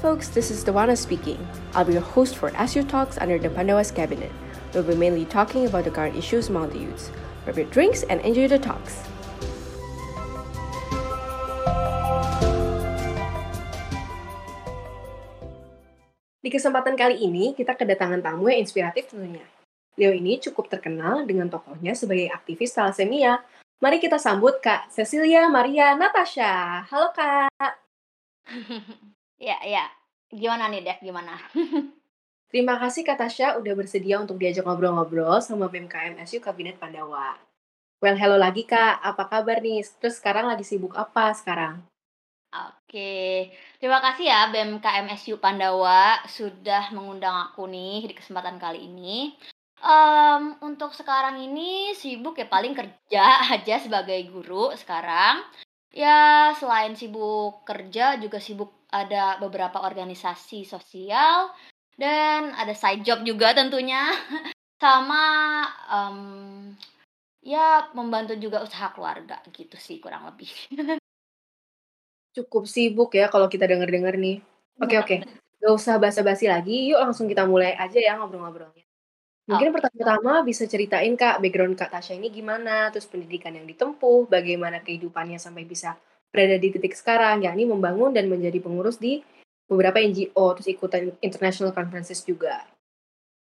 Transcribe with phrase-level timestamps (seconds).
[0.00, 1.36] folks, this is Dewana speaking.
[1.76, 4.32] I'll be your host for Your Talks under the Pandawas cabinet.
[4.72, 7.12] We'll be mainly talking about the current issues among the youths.
[7.44, 9.04] Grab your drinks and enjoy the talks.
[16.40, 19.44] Di kesempatan kali ini, kita kedatangan tamu yang inspiratif tentunya.
[20.00, 23.44] Leo ini cukup terkenal dengan tokohnya sebagai aktivis thalassemia.
[23.84, 26.88] Mari kita sambut Kak Cecilia Maria Natasha.
[26.88, 27.52] Halo Kak.
[29.40, 29.88] Ya, ya.
[30.28, 31.00] Gimana nih, Dev?
[31.00, 31.40] Gimana?
[32.52, 37.40] Terima kasih Kak Tasha udah bersedia untuk diajak ngobrol-ngobrol sama BMKM SU Kabinet Pandawa.
[38.04, 39.00] Well, hello lagi Kak.
[39.00, 39.80] Apa kabar nih?
[39.96, 41.80] Terus sekarang lagi sibuk apa sekarang?
[42.50, 49.38] Oke, terima kasih ya BMKM SU Pandawa sudah mengundang aku nih di kesempatan kali ini.
[49.80, 53.24] Um, untuk sekarang ini sibuk ya paling kerja
[53.56, 55.46] aja sebagai guru sekarang.
[55.94, 61.50] Ya, selain sibuk kerja juga sibuk ada beberapa organisasi sosial
[61.94, 64.10] dan ada side job juga tentunya.
[64.80, 65.26] Sama
[65.92, 66.18] um,
[67.44, 70.48] ya membantu juga usaha keluarga gitu sih kurang lebih.
[72.36, 74.38] Cukup sibuk ya kalau kita denger-denger nih.
[74.80, 75.16] Oke, oke.
[75.60, 78.80] Gak usah basa-basi lagi, yuk langsung kita mulai aja ya ngobrol-ngobrolnya.
[79.50, 84.78] Mungkin pertama-tama bisa ceritain Kak, background Kak Tasya ini gimana, terus pendidikan yang ditempuh, bagaimana
[84.78, 85.98] kehidupannya sampai bisa
[86.30, 89.22] berada di titik sekarang, yakni membangun dan menjadi pengurus di
[89.66, 92.66] beberapa NGO, terus ikutan international conferences juga.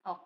[0.06, 0.18] Oh.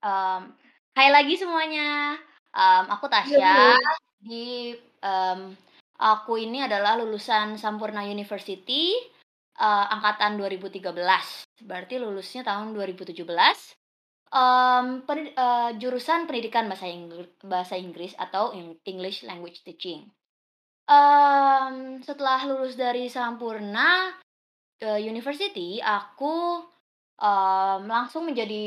[0.00, 0.52] Um,
[0.96, 2.16] hai lagi semuanya.
[2.52, 3.76] Um, aku Tasya ya,
[4.20, 5.54] di um,
[6.00, 8.96] aku ini adalah lulusan Sampurna University
[9.60, 10.88] uh, angkatan 2013.
[11.68, 13.20] Berarti lulusnya tahun 2017
[14.32, 18.54] um, pen, uh, jurusan pendidikan bahasa Inggris, bahasa Inggris atau
[18.86, 20.08] English Language Teaching.
[20.90, 24.10] Um, setelah lulus dari Sampurna
[24.82, 26.66] University, aku
[27.14, 28.66] um, langsung menjadi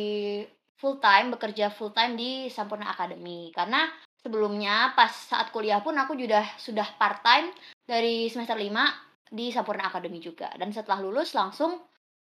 [0.80, 3.52] full time bekerja full time di Sampurna Academy.
[3.52, 3.92] Karena
[4.24, 7.52] sebelumnya pas saat kuliah pun aku juga sudah part time
[7.84, 10.48] dari semester 5 di Sampurna Academy juga.
[10.56, 11.84] Dan setelah lulus langsung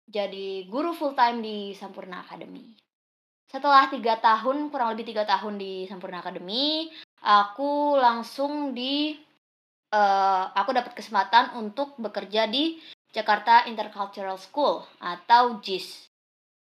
[0.08, 2.80] jadi guru full time di Sampurna Academy.
[3.44, 6.88] Setelah tiga tahun kurang lebih tiga tahun di Sampurna Academy
[7.20, 9.12] aku langsung di
[9.92, 12.80] uh, aku dapat kesempatan untuk bekerja di
[13.12, 16.08] Jakarta Intercultural School atau JIS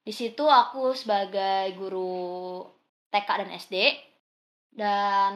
[0.04, 2.60] di situ aku sebagai guru
[3.08, 3.74] TK dan SD
[4.76, 5.32] dan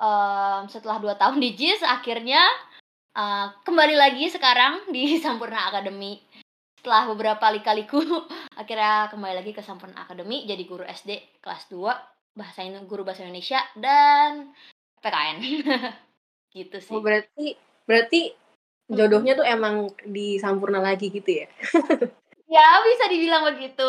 [0.00, 2.40] um, setelah dua tahun di JIS akhirnya
[3.12, 6.16] uh, kembali lagi sekarang di Sampurna Academy
[6.80, 8.00] setelah beberapa kali-kaliku
[8.60, 11.76] akhirnya kembali lagi ke Sampurna Academy jadi guru SD kelas 2
[12.36, 14.56] bahasa guru bahasa Indonesia dan
[15.04, 15.36] PKN
[16.56, 17.52] gitu sih oh, berarti
[17.84, 18.32] berarti
[18.88, 21.48] jodohnya tuh emang di Sampurna lagi gitu ya
[22.56, 23.88] ya bisa dibilang begitu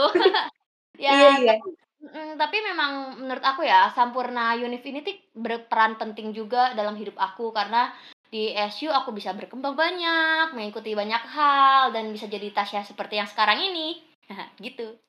[1.03, 1.53] ya iya, iya.
[1.55, 1.69] Tapi,
[2.03, 2.91] mm, tapi memang
[3.23, 4.99] menurut aku ya Sampurna Unif ini
[5.31, 7.95] berperan penting juga dalam hidup aku karena
[8.27, 13.29] di SU aku bisa berkembang banyak, mengikuti banyak hal dan bisa jadi Tasya seperti yang
[13.29, 14.03] sekarang ini.
[14.65, 14.99] gitu.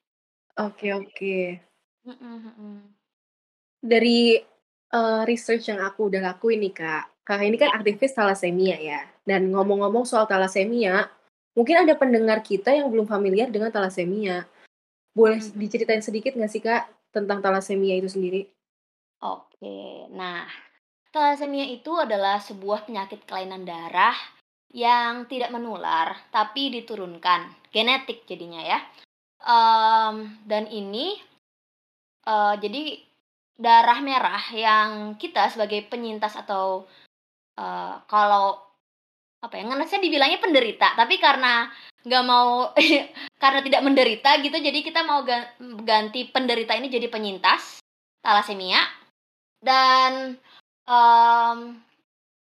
[0.59, 1.39] Oke, oke.
[3.83, 4.39] Dari
[4.95, 7.18] uh, research yang aku udah lakuin nih, Kak.
[7.28, 9.05] Kak ini kan aktivis thalassemia ya.
[9.21, 11.12] Dan ngomong-ngomong soal thalassemia,
[11.53, 14.49] mungkin ada pendengar kita yang belum familiar dengan thalassemia.
[15.12, 18.49] Boleh diceritain sedikit nggak sih, Kak, tentang thalassemia itu sendiri?
[19.21, 20.09] Oke.
[20.09, 20.49] Nah,
[21.09, 24.15] Thalassemia itu adalah sebuah penyakit kelainan darah
[24.69, 28.81] yang tidak menular tapi diturunkan, genetik jadinya ya.
[29.41, 31.17] Um, dan ini
[32.28, 33.00] uh, jadi
[33.56, 36.84] darah merah yang kita sebagai penyintas atau
[37.59, 38.63] uh, kalau
[39.39, 41.71] apa ya nggak saya dibilangnya penderita tapi karena
[42.07, 42.71] nggak mau
[43.43, 45.27] karena tidak menderita gitu jadi kita mau
[45.83, 47.83] ganti penderita ini jadi penyintas
[48.23, 48.83] thalassemia
[49.63, 50.39] dan
[50.87, 51.59] um,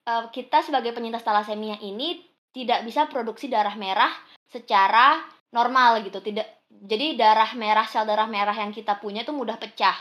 [0.06, 4.10] uh, kita sebagai penyintas thalassemia ini tidak bisa produksi darah merah
[4.50, 5.22] secara
[5.54, 6.18] normal gitu.
[6.18, 9.94] Tidak jadi darah merah sel darah merah yang kita punya itu mudah pecah.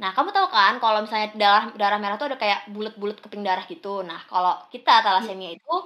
[0.00, 3.68] Nah, kamu tahu kan kalau misalnya darah darah merah itu ada kayak bulat-bulat keping darah
[3.68, 4.00] gitu.
[4.00, 5.76] Nah, kalau kita thalassemia itu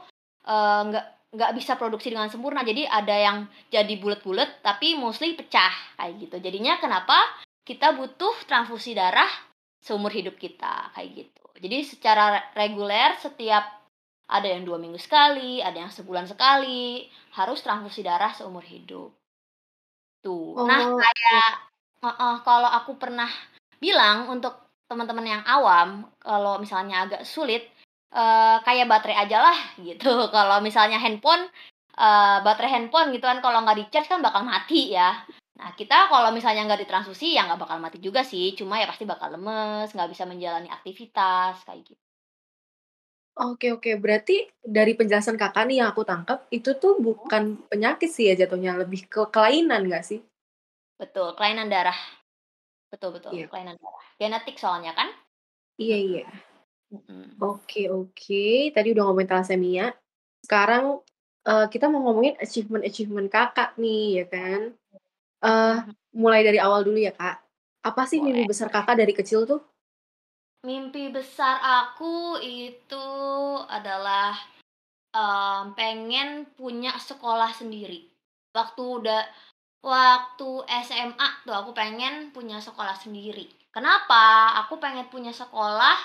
[0.47, 2.63] uh, nggak nggak bisa produksi dengan sempurna.
[2.63, 6.37] Jadi ada yang jadi bulat-bulat tapi mostly pecah kayak gitu.
[6.39, 7.19] Jadinya kenapa
[7.67, 9.29] kita butuh transfusi darah
[9.83, 11.45] seumur hidup kita kayak gitu.
[11.59, 13.67] Jadi secara reguler setiap
[14.31, 19.11] ada yang dua minggu sekali, ada yang sebulan sekali, harus transfusi darah seumur hidup.
[20.23, 20.55] Tuh.
[20.63, 20.97] Nah, oh.
[20.97, 21.51] Nah kayak
[21.99, 23.29] uh, uh, kalau aku pernah
[23.81, 24.55] bilang untuk
[24.87, 27.67] teman-teman yang awam, kalau misalnya agak sulit,
[28.15, 30.11] uh, kayak baterai aja lah gitu.
[30.35, 31.49] Kalau misalnya handphone
[31.99, 35.15] uh, baterai handphone gitu kan kalau nggak di-charge kan bakal mati ya.
[35.55, 39.07] Nah, kita kalau misalnya nggak ditransfusi ya nggak bakal mati juga sih, cuma ya pasti
[39.07, 42.03] bakal lemes, nggak bisa menjalani aktivitas kayak gitu.
[43.35, 48.31] Oke oke, berarti dari penjelasan Kakak nih yang aku tangkap, itu tuh bukan penyakit sih
[48.31, 50.23] ya jatuhnya, lebih ke kelainan nggak sih?
[50.99, 51.99] Betul, kelainan darah.
[52.95, 53.47] Betul betul, Iya.
[53.51, 54.05] kelainan darah.
[54.23, 55.11] Genetik soalnya kan?
[55.83, 56.23] Iya iya.
[56.95, 57.43] Mhm.
[57.43, 59.91] Oke oke, tadi udah ngomongin thalassemia,
[60.47, 61.03] sekarang,
[61.43, 64.61] eee, kita mau ngomongin achievement-achievement Kakak nih ya kan.
[65.43, 65.91] Mhm.
[66.15, 67.37] mulai dari awal dulu ya Kak,
[67.83, 68.77] apa sih mimpi Boleh besar boleh.
[68.79, 69.61] Kakak dari kecil tuh?
[70.63, 73.07] Mimpi besar aku itu
[73.69, 74.39] adalah,
[75.13, 78.09] mmm, pengen punya sekolah sendiri.
[78.55, 79.21] Waktu udah
[79.85, 80.51] waktu
[80.89, 83.45] SMA tuh aku pengen punya sekolah sendiri.
[83.69, 84.57] Kenapa?
[84.65, 85.97] Aku pengen punya sekolah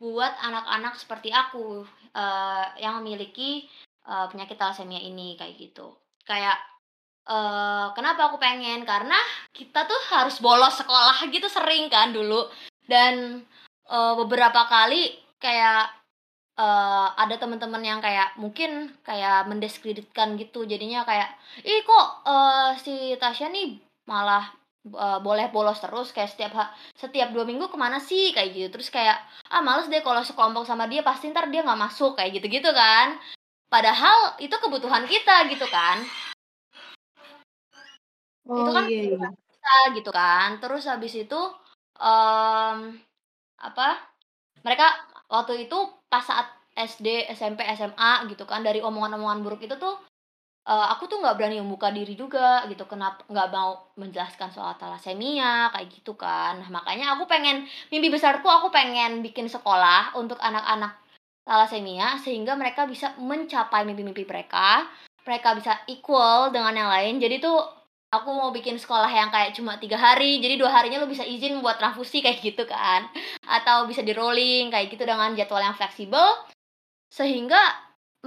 [0.00, 1.84] buat anak-anak seperti aku,
[2.16, 3.68] eee, yang memiliki,
[4.08, 5.92] eee, penyakit thalassemia ini, kayak gitu.
[6.24, 6.56] Kayak,
[7.28, 9.16] eee, kenapa aku pengen, karena
[9.52, 12.48] kita tuh harus bolos sekolah gitu sering kan dulu
[12.88, 13.44] dan,
[13.88, 15.12] eee, beberapa kali
[15.42, 15.92] kayak,
[16.58, 21.28] eee, ada temen-temen yang kayak mungkin kayak mendiskreditkan gitu jadinya kayak,
[21.64, 23.80] "Ih kok, eee, si Tasya nih
[24.10, 24.44] malah,
[24.86, 26.64] eee, boleh bolos terus kayak setiap ha
[26.96, 28.68] setiap 2 minggu ke mana sih?" Kayak gitu.
[28.80, 29.16] Terus kayak,
[29.52, 33.16] "Ah males deh kalau sekelompok sama dia pasti entar dia nggak masuk." Kayak gitu-gitu kan.
[33.72, 35.98] Padahal itu kebutuhan kita gitu kan.
[38.60, 39.36] Itu Oh, kan iya kebutuhan iya.
[39.52, 40.48] kita gitu kan.
[40.62, 41.36] Terus habis itu,
[42.00, 42.76] mmm,
[43.66, 43.84] apa,
[44.66, 44.86] mereka
[45.30, 45.78] waktu itu
[46.10, 46.46] pas saat
[46.76, 49.96] SD, SMP, SMA gitu kan dari omongan-omongan buruk itu tuh,
[50.68, 55.72] eee, aku tuh nggak berani membuka diri juga gitu, kenap nggak mau menjelaskan soal thalassemia
[55.72, 56.60] kayak gitu kan.
[56.60, 60.96] Nah makanya aku pengen mimpi besarku aku pengen bikin sekolah untuk anak-anak
[61.46, 64.84] thalassemia sehingga mereka bisa mencapai mimpi-mimpi mereka,
[65.24, 67.14] mereka bisa equal dengan yang lain.
[67.22, 67.75] Jadi tuh
[68.18, 71.60] aku mau bikin sekolah yang kayak cuma 3 hari, jadi 2 harinya lu bisa izin
[71.64, 73.06] buat transfusi kayak gitu kan.
[73.46, 76.24] Atau bisa di-rolling kayak gitu dengan jadwal yang fleksibel,
[77.10, 77.58] sehingga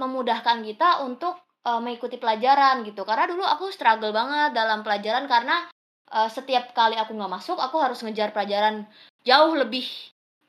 [0.00, 3.02] memudahkan kita untuk, eee, mengikuti pelajaran gitu.
[3.04, 5.68] Karena dulu aku struggle banget dalam pelajaran karena,
[6.12, 8.86] eee, setiap kali aku nggak masuk, aku harus ngejar pelajaran
[9.26, 9.84] jauh lebih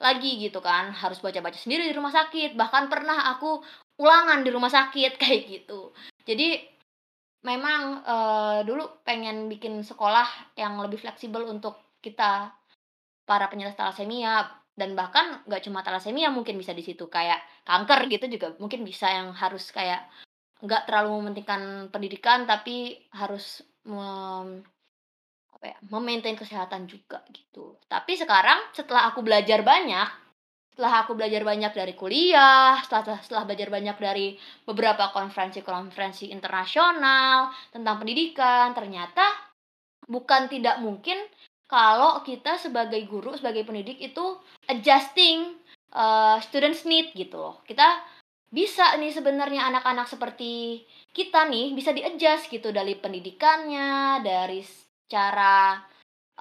[0.01, 3.61] lagi gitu kan, harus baca-baca sendiri di rumah sakit, bahkan pernah aku
[4.01, 5.93] ulangan di rumah sakit kayak gitu.
[6.25, 6.57] Jadi
[7.45, 10.27] memang, eee, dulu pengen bikin sekolah
[10.59, 12.53] yang lebih fleksibel untuk kita,
[13.25, 14.45] para penyintas thalassemia
[14.75, 19.07] dan bahkan nggak cuma thalassemia mungkin bisa di situ, kayak kanker gitu juga mungkin bisa
[19.11, 20.05] yang harus kayak
[20.63, 24.61] nggak terlalu mementingkan pendidikan tapi harus mem
[25.55, 27.77] apa ya, me-maintain kesehatan juga gitu.
[27.88, 30.09] Tapi sekarang setelah aku belajar banyak,
[30.81, 34.33] setelah aku belajar banyak dari kuliah, setelah setelah belajar banyak dari
[34.66, 39.22] beberapa konferensi-konferensi internasional tentang pendidikan, ternyata
[40.10, 41.22] bukan tidak mungkin
[41.69, 44.42] kalau kita sebagai guru, sebagai pendidik itu
[44.74, 45.54] adjusting,
[45.94, 47.62] eee, students need gitu loh.
[47.62, 48.01] Kita
[48.50, 50.81] bisa nih sebenarnya anak-anak seperti
[51.13, 54.66] kita nih bisa di-adjust gitu dari pendidikannya, dari
[55.06, 55.77] cara,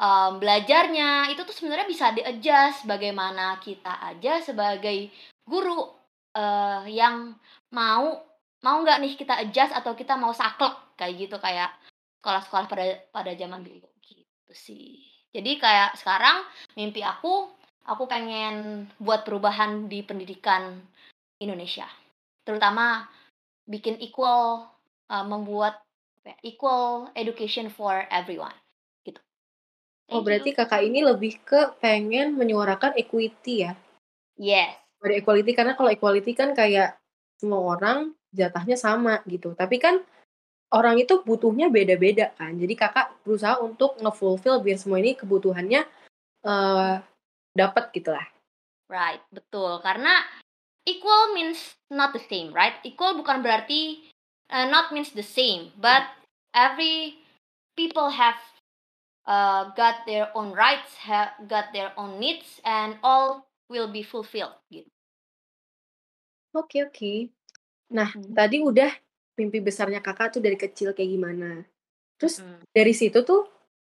[0.00, 5.12] mmm, belajarnya, itu tuh sebenarnya bisa di-adjust bagaimana kita aja sebagai
[5.44, 5.86] guru,
[6.34, 7.36] eee, yang
[7.74, 8.06] mau
[8.60, 11.70] mau nggak nih kita adjust atau kita mau saklek kayak gitu, kayak
[12.20, 15.00] sekolah-sekolah pada pada zaman dulu gitu sih.
[15.30, 16.42] Jadi kayak sekarang
[16.76, 17.48] mimpi aku,
[17.86, 20.80] aku pengen buat perubahan di pendidikan
[21.40, 21.86] Indonesia.
[22.44, 23.06] Terutama
[23.68, 24.66] bikin equal,
[25.12, 25.80] eee, membuat
[26.44, 28.54] equal education for everyone.
[30.10, 30.58] Oh, berarti you.
[30.58, 33.72] Kakak ini lebih ke pengen menyuarakan equity ya?
[34.36, 34.74] Yes.
[35.00, 36.98] Ada equality, karena kalau equality kan kayak
[37.40, 40.04] semua orang jatahnya sama gitu, tapi kan
[40.74, 42.54] orang itu butuhnya beda-beda kan.
[42.58, 45.82] Jadi Kakak berusaha untuk nge-fulfill biar semua ini kebutuhannya,
[46.46, 46.94] eee,
[47.56, 48.26] dapet gitulah.
[48.90, 49.78] Right, betul.
[49.86, 50.18] Karena
[50.88, 52.74] equal means not the same, right?
[52.82, 54.02] Equal bukan berarti
[54.50, 56.06] eee, not means the same, but
[56.56, 57.20] every
[57.78, 58.38] people have,
[59.28, 64.56] eee, got their own rights, have got their own needs, and all will be fulfilled
[64.72, 64.90] gitu.
[66.54, 67.30] Oke oke.
[67.94, 68.36] Nah, Mhm.
[68.36, 68.90] tadi udah
[69.38, 71.62] mimpi besarnya Kakak tuh dari kecil kayak gimana.
[72.18, 72.64] Terus Mhm.
[72.74, 73.46] dari situ tuh,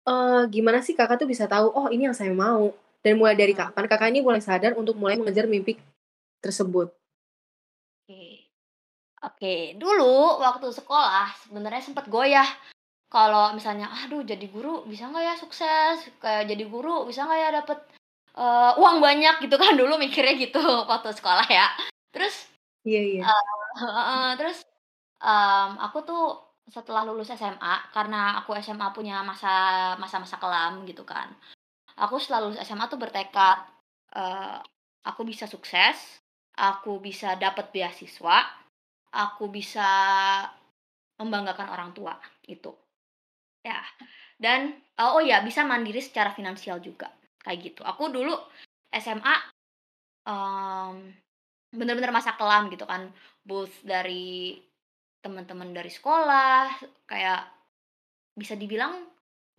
[0.07, 2.73] eee, gimana sih Kakak tuh bisa tahu, "Oh ini yang saya mau."
[3.05, 3.59] Dan mulai dari Mhm.
[3.59, 5.79] kapan Kakak ini mulai sadar untuk mulai mengejar mimpi
[6.43, 6.95] tersebut?
[8.09, 8.49] Oke.
[9.25, 12.47] Oke, dulu waktu sekolah sebenarnya sempet goyah
[13.09, 15.97] kalau misalnya, "Aduh jadi guru bisa nggak ya sukses?
[16.21, 17.79] Kayak jadi guru bisa nggak ya dapet,
[18.37, 20.59] eee, uang banyak?" Gitu kan dulu mikirnya gitu
[20.91, 21.67] waktu sekolah ya.
[22.13, 22.35] Terus,
[22.85, 23.21] Iya iya.
[23.27, 23.43] eee
[23.81, 24.57] heeh, terus
[25.23, 26.23] um, aku tuh
[26.69, 29.51] setelah lulus SMA, karena aku SMA punya masa
[30.01, 31.29] masa-masa kelam gitu kan.
[31.99, 33.59] Aku setelah lulus SMA tuh bertekad,
[34.15, 34.57] eee,
[35.09, 35.97] aku bisa sukses,
[36.57, 38.37] aku bisa dapat beasiswa,
[39.13, 39.89] aku bisa
[41.19, 42.15] membanggakan orang tua,
[42.47, 42.71] itu.
[43.69, 43.77] Ya,
[44.41, 47.13] dan oh oh ya bisa mandiri secara finansial juga,
[47.45, 47.81] kayak gitu.
[47.85, 48.33] Aku dulu
[48.89, 49.35] SMA,
[50.25, 50.93] mmm,
[51.77, 53.13] bener-bener masa kelam gitu kan,
[53.45, 54.57] both dari
[55.21, 57.45] teman-teman dari sekolah, kayak
[58.33, 59.05] bisa dibilang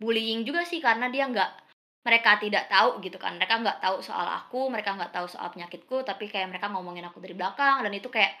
[0.01, 1.51] bullying juga sih karena dia nggak
[2.01, 6.01] mereka tidak tahu gitu kan, mereka nggak tahu soal aku, mereka nggak tahu soal penyakitku,
[6.01, 7.85] tapi kayak mereka ngomongin aku dari belakang.
[7.85, 8.33] Dan itu kayak,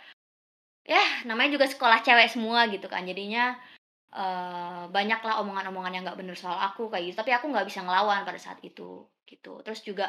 [0.83, 3.53] ya namanya juga sekolah cewek semua gitu kan, jadinya,
[4.13, 8.23] eee, banyaklah omongan-omongan yang nggak bener soal aku kayak gitu, tapi aku nggak bisa ngelawan
[8.27, 9.61] pada saat itu, gitu.
[9.65, 10.07] Terus juga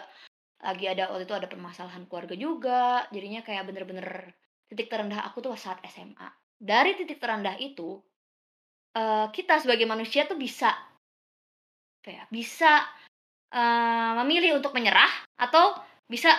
[0.63, 2.83] lagi ada waktu itu ada permasalahan keluarga juga,
[3.15, 4.09] jadinya kayak bener-bener
[4.71, 6.29] titik terendah aku tuh saat SMA.
[6.59, 7.99] Dari titik terendah itu,
[8.97, 10.71] eee, kita sebagai manusia tuh bisa
[12.07, 12.83] ya, bisa,
[13.55, 15.77] eee, memilih untuk menyerah atau
[16.11, 16.31] bisa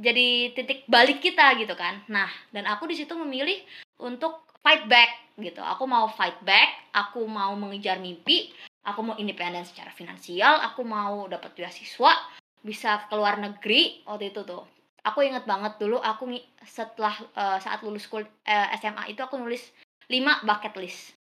[0.00, 2.00] jadi titik balik kita gitu kan.
[2.08, 3.60] Nah, dan aku di situ memilih
[4.00, 5.60] untuk fight back gitu.
[5.64, 8.52] Aku mau fight back, aku mau mengejar mimpi,
[8.84, 12.12] aku mau independen secara finansial, aku mau dapat beasiswa,
[12.60, 14.64] bisa ke luar negeri waktu itu tuh.
[15.00, 16.28] Aku inget banget dulu aku
[16.64, 19.72] setelah, eee, saat lulus kul eee, SMA itu aku nulis
[20.12, 21.16] 5 bucket list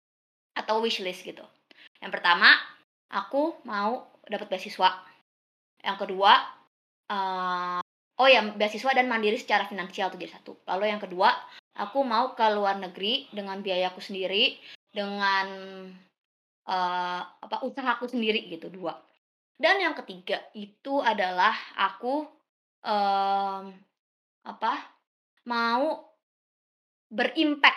[0.55, 1.43] atau wish list gitu.
[1.99, 2.55] Yang pertama,
[3.11, 4.95] aku mau dapat beasiswa.
[5.83, 6.33] Yang kedua,
[7.11, 7.81] eee,
[8.23, 10.53] oh ya beasiswa dan mandiri secara finansial tuh jadi satu.
[10.71, 11.35] Lalu yang kedua,
[11.79, 14.59] aku mau ke luar negeri dengan biayaku sendiri,
[14.95, 15.47] dengan,
[16.69, 18.95] eee, apa, usahaku sendiri gitu, 2.
[19.59, 22.27] Dan yang ketiga itu adalah aku,
[22.87, 23.65] mmm,
[24.49, 24.73] apa,
[25.49, 26.05] mau
[27.13, 27.75] berimpak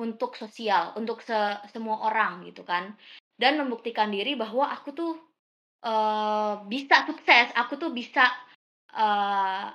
[0.00, 1.36] untuk sosial, untuk se
[1.72, 2.94] semua orang gitu kan.
[3.36, 5.12] Dan membuktikan diri bahwa aku tuh,
[5.84, 8.24] eee, bisa sukses, aku tuh bisa,
[8.94, 9.66] eee,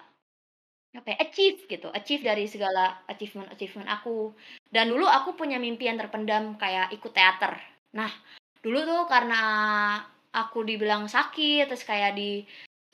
[0.96, 4.32] apa ya, achieve gitu, achieve dari segala achievement-achievement aku.
[4.72, 7.54] Dan dulu aku punya mimpi yang terpendam kayak ikut teater.
[7.96, 8.10] Nah,
[8.64, 9.42] dulu tuh karena
[10.32, 12.44] aku dibilang sakit, terus kayak di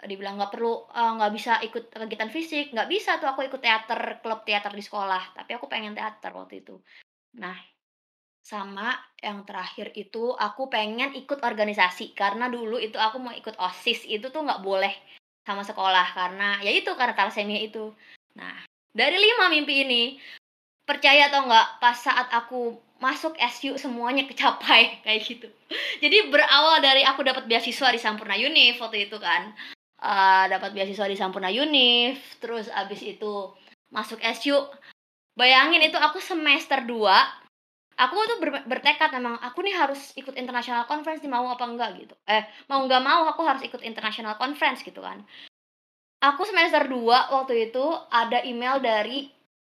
[0.03, 4.19] dibilang nggak perlu, eee, nggak bisa ikut kegiatan fisik, nggak bisa tuh aku ikut teater,
[4.19, 6.75] klub teater di sekolah, tapi aku pengen teater waktu itu.
[7.39, 7.55] Nah,
[8.43, 14.03] sama yang terakhir itu aku pengen ikut organisasi, karena dulu itu aku mau ikut OSIS,
[14.07, 14.93] itu tuh nggak boleh
[15.43, 17.91] sama sekolah karena ya itu, karena thalassemia itu.
[18.39, 18.63] Nah,
[18.95, 20.03] dari 5 mimpi ini,
[20.88, 25.47] percaya atau nggak, pas saat aku masuk SU semuanya kecapai, kayak gitu.
[26.00, 29.51] Jadi berawal dari aku dapat beasiswa di Sampurna Univ waktu itu kan,
[30.00, 33.51] eee, dapat beasiswa di Sampurna Univ, terus abis itu
[33.91, 34.55] masuk SU,
[35.35, 37.42] bayangin itu aku semester 2,
[38.00, 41.89] aku tuh ber bertekad memang, "Aku nih harus ikut international conference nih, mau apa enggak,"
[42.00, 42.15] gitu.
[42.29, 45.21] Eh, mau nggak mau aku harus ikut international conference gitu kan.
[46.23, 49.27] Aku semester 2 waktu itu ada email dari,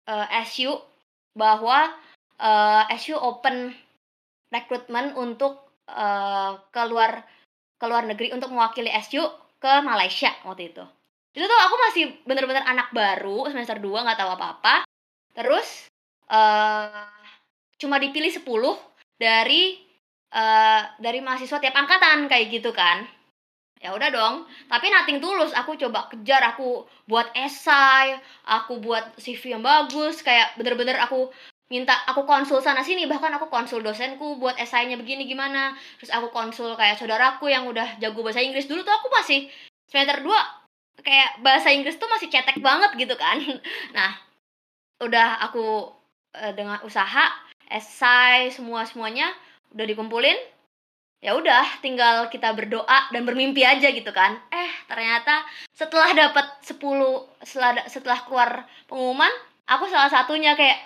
[0.07, 0.73] eee, SU
[1.37, 1.91] bahwa,
[2.41, 3.73] eee, SU open
[4.53, 7.25] recruitment untuk, eee, ke luar
[7.81, 9.25] ke luar negeri untuk mewakili SU
[9.63, 10.85] ke Malaysia waktu itu.
[11.37, 14.85] Itu tuh aku masih bener-bener anak baru, semester 2 nggak tahu apa-apa.
[15.37, 15.89] Terus,
[16.31, 17.05] eee,
[17.83, 18.79] cuma dipilih 10
[19.19, 19.83] dari,
[20.31, 23.03] eee, dari mahasiswa tiap angkatan, kayak gitu kan.
[23.83, 24.35] Ya udah dong,
[24.71, 28.15] tapi nothing tulus, aku coba kejar, aku buat esai,
[28.47, 31.35] aku buat CV yang bagus, kayak bener-bener aku
[31.67, 36.31] minta aku konsul sana sini, bahkan aku konsul dosenku buat esainya begini gimana, terus aku
[36.31, 38.71] konsul kayak saudaraku yang udah jago bahasa Inggris.
[38.71, 39.51] Dulu tuh aku masih
[39.91, 40.39] semester 2
[41.03, 43.41] kayak bahasa Inggris tuh masih cetek banget gitu kan.
[43.99, 44.15] Nah,
[45.03, 45.91] udah aku,
[46.39, 47.25] eee, dengan usaha,
[47.73, 49.33] esai, semua-semuanya
[49.73, 50.37] udah dikumpulin,
[51.23, 54.37] ya udah tinggal kita berdoa dan bermimpi aja gitu kan.
[54.51, 58.51] Eh, ternyata setelah dapat 10 setelah setelah keluar
[58.91, 59.31] pengumuman,
[59.71, 60.83] aku salah satunya kayak,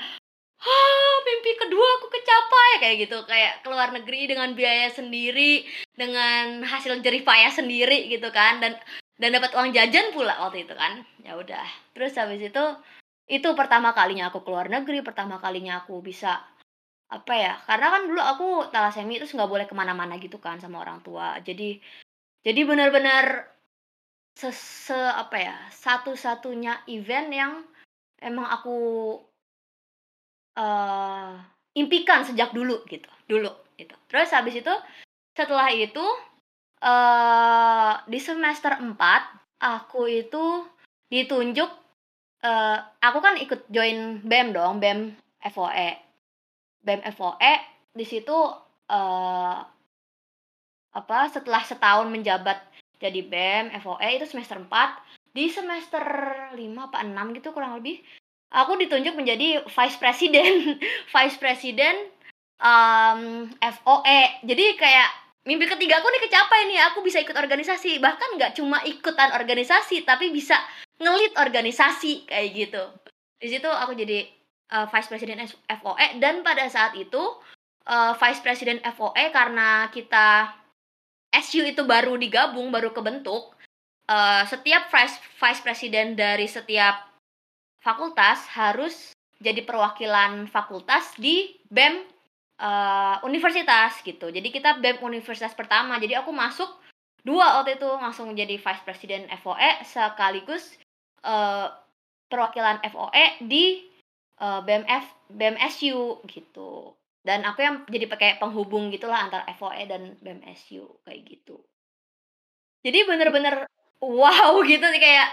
[0.60, 5.64] "Ah, mimpi kedua aku kecapai!" Kayak gitu, kayak ke luar negeri dengan biaya sendiri,
[5.96, 8.76] dengan hasil jerih payah sendiri gitu kan, dan
[9.16, 11.00] dan dapat uang jajan pula waktu itu kan.
[11.24, 11.64] Ya udah,
[11.96, 12.64] terus habis itu,
[13.26, 16.44] itu pertama kalinya aku ke luar negeri, pertama kalinya aku bisa,
[17.12, 20.82] apa ya, karena kan dulu aku thalassemia terus nggak boleh ke mana-mana gitu kan sama
[20.82, 21.38] orang tua.
[21.46, 21.78] Jadi
[22.46, 23.46] jadi bener-bener
[24.38, 27.52] se se apa ya, satu-satunya event yang
[28.22, 28.76] emang aku
[30.56, 31.30] eee,
[31.76, 33.92] impikan sejak dulu gitu, dulu, gitu.
[34.08, 34.72] Terus habis itu,
[35.34, 36.04] setelah itu,
[36.84, 39.22] eee, di semester 4,
[39.60, 40.64] aku itu
[41.12, 41.70] ditunjuk,
[42.46, 45.00] eee, aku kan ikut join BEM dong, BEM
[45.52, 45.90] FOE.
[46.86, 47.54] BEM FOE
[47.90, 48.38] di situ
[48.94, 49.58] uh,
[50.96, 52.62] apa setelah setahun menjabat
[53.02, 54.70] jadi BEM FOE itu semester 4
[55.34, 56.04] di semester
[56.54, 58.00] 5 apa 6 gitu kurang lebih
[58.54, 60.78] aku ditunjuk menjadi vice president.
[61.14, 61.98] Vice president
[62.62, 65.08] um, FOE jadi kayak
[65.46, 67.98] mimpi ketiga aku nih kecapai nih aku bisa ikut organisasi.
[67.98, 70.58] Bahkan nggak cuma ikutan organisasi tapi bisa
[71.02, 72.82] ngelit organisasi kayak gitu.
[73.36, 74.35] Di situ aku jadi
[74.72, 75.38] uh, vice president
[75.82, 77.20] FOE dan pada saat itu
[77.86, 80.54] uh, vice president FOE karena kita
[81.36, 83.54] SU itu baru digabung baru kebentuk
[84.10, 87.06] uh, setiap vice vice president dari setiap
[87.82, 92.08] fakultas harus jadi perwakilan fakultas di BEM
[92.58, 94.32] uh, universitas gitu.
[94.32, 96.00] Jadi kita BEM universitas pertama.
[96.00, 96.66] Jadi aku masuk
[97.20, 100.74] dua waktu itu langsung jadi vice president FOE sekaligus
[101.26, 101.68] uh,
[102.26, 103.95] perwakilan FOE di
[104.40, 106.94] uh, BMF BMSU gitu.
[107.26, 111.58] Dan aku yang jadi pakai penghubung gitulah antara FOE dan BMSU kayak gitu.
[112.86, 113.66] Jadi bener-bener
[113.98, 115.28] wow gitu sih kayak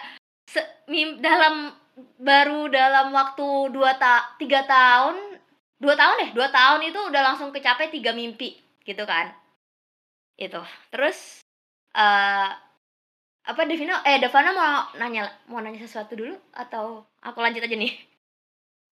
[0.50, 0.62] se,
[1.22, 1.74] dalam
[2.18, 5.38] baru dalam waktu dua ta tiga tahun
[5.78, 9.30] dua tahun deh dua tahun itu udah langsung kecapai tiga mimpi gitu kan
[10.42, 10.58] itu
[10.90, 11.46] terus
[11.94, 12.50] uh,
[13.44, 17.94] apa Devino eh Devana mau nanya mau nanya sesuatu dulu atau aku lanjut aja nih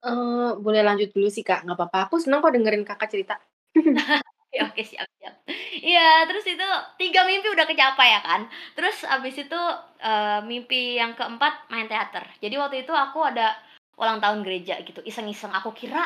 [0.05, 1.63] uh, boleh lanjut dulu sih kak.
[1.65, 1.99] Nggak apa-apa.
[2.09, 3.35] Aku senang kok dengerin kakak cerita.
[4.51, 5.47] Ya oke siap siap.
[5.79, 6.67] Iya terus itu
[6.99, 8.51] tiga mimpi udah kecapai ya kan?
[8.75, 9.55] Terus abis itu
[10.03, 12.27] uh, mimpi yang keempat main teater.
[12.43, 13.55] Jadi waktu itu aku ada
[13.95, 15.55] ulang tahun gereja gitu iseng-iseng.
[15.55, 16.03] Aku kira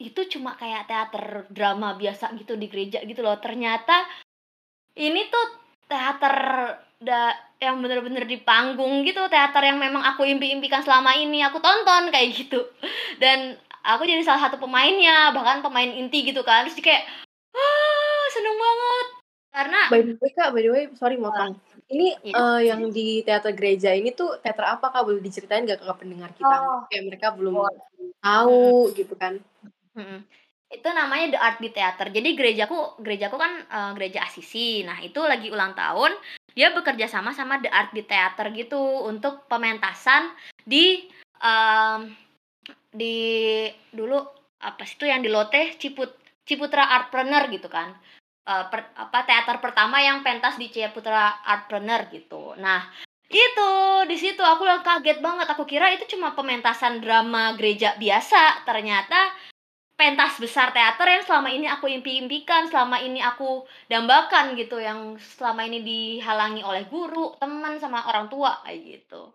[0.00, 3.36] itu cuma kayak teater drama biasa gitu di gereja gitu loh.
[3.44, 4.08] Ternyata
[4.96, 5.46] ini tuh
[5.84, 6.36] teater
[6.96, 12.12] da yang bener-bener di panggung gitu teater yang memang aku impi-impikan selama ini aku tonton
[12.12, 12.60] kayak gitu.
[13.16, 16.68] Dan aku jadi salah satu pemainnya bahkan pemain inti gitu kan.
[16.68, 17.08] Terus kayak
[17.56, 19.06] ah seneng banget.
[19.56, 21.56] Karena by the way kak by the way sorry motong
[21.88, 22.34] ini iya.
[22.36, 25.06] uh, yang di teater gereja ini tuh teater apa kak?
[25.06, 26.56] Boleh diceritain gak ke pendengar kita?
[26.60, 26.84] Oh.
[26.92, 27.72] kayak mereka belum oh.
[28.20, 28.94] tahu hmm.
[28.96, 29.40] gitu kan.
[29.96, 30.20] Hmm.
[30.66, 32.12] itu namanya The Art Beat Theater.
[32.12, 36.12] Jadi gerejaku gerejaku kan uh, gereja Asisi nah itu lagi ulang tahun
[36.56, 40.32] dia bekerja sama sama The Art Beat Theater gitu untuk pementasan
[40.64, 41.04] di
[41.44, 42.08] um,
[42.96, 44.16] di dulu
[44.64, 45.76] apa sih itu yang di Lotte?
[45.76, 46.16] Ciput
[46.48, 47.92] Ciputra Artpreneur gitu kan.
[48.46, 52.56] Uh, per, apa teater pertama yang pentas di Ciputra Artpreneur gitu.
[52.56, 52.88] Nah
[53.28, 53.70] itu
[54.08, 55.46] di situ aku kaget banget.
[55.52, 58.64] Aku kira itu cuma pementasan drama gereja biasa.
[58.64, 59.18] Ternyata
[59.96, 65.64] pentas besar teater yang selama ini aku impi-impikan selama ini aku dambakan gitu yang selama
[65.64, 69.32] ini dihalangi oleh guru teman sama orang tua kayak gitu.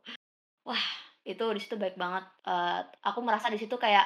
[0.62, 0.86] Wah
[1.26, 4.06] itu di situ baik banget uh, aku merasa di situ kayak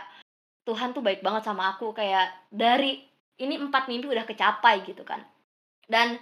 [0.63, 3.03] Tuhan tuh baik banget sama aku kayak dari
[3.35, 5.19] ini empat mimpi udah kecapai gitu kan.
[5.85, 6.15] Dan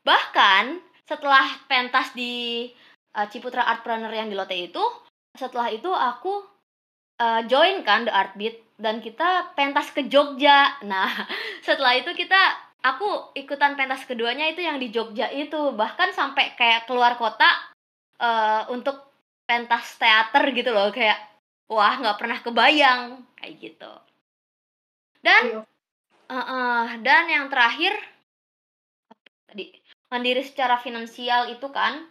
[0.00, 2.72] bahkan setelah pentas di
[3.12, 4.80] uh, Ciputra Artpreneur yang di Lotte itu
[5.36, 6.40] setelah itu aku
[7.20, 10.78] uh, join kan The Art Beat dan kita pentas ke Jogja.
[10.86, 11.10] Nah
[11.66, 12.38] setelah itu kita
[12.82, 15.74] aku ikutan pentas keduanya itu yang di Jogja itu.
[15.74, 17.46] Bahkan sampai kayak keluar kota
[18.18, 18.98] uh, untuk
[19.46, 20.90] pentas teater gitu loh.
[20.90, 21.18] Kayak
[21.70, 23.22] wah nggak pernah kebayang.
[23.38, 23.92] Kayak gitu.
[25.24, 25.64] Dan
[26.28, 27.94] uh, uh, dan yang terakhir
[29.48, 29.70] tadi
[30.10, 32.10] mandiri secara finansial itu kan.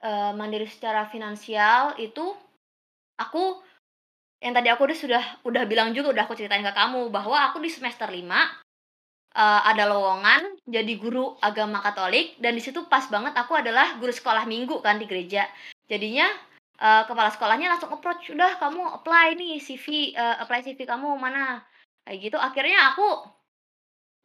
[0.00, 2.32] Uh, mandiri secara finansial itu
[3.20, 3.60] aku
[4.40, 7.60] yang tadi aku udah sudah udah bilang juga udah aku ceritain ke kamu bahwa aku
[7.60, 8.24] di semester 5
[9.36, 14.10] uh, ada lowongan jadi guru agama Katolik dan di situ pas banget aku adalah guru
[14.10, 15.46] sekolah minggu kan di gereja.
[15.86, 16.26] Jadinya
[16.80, 21.18] uh, kepala sekolahnya langsung approach udah kamu apply nih CV uh, eh, apply CV kamu
[21.18, 21.62] mana?
[22.06, 22.38] Kayak gitu.
[22.40, 23.08] Akhirnya aku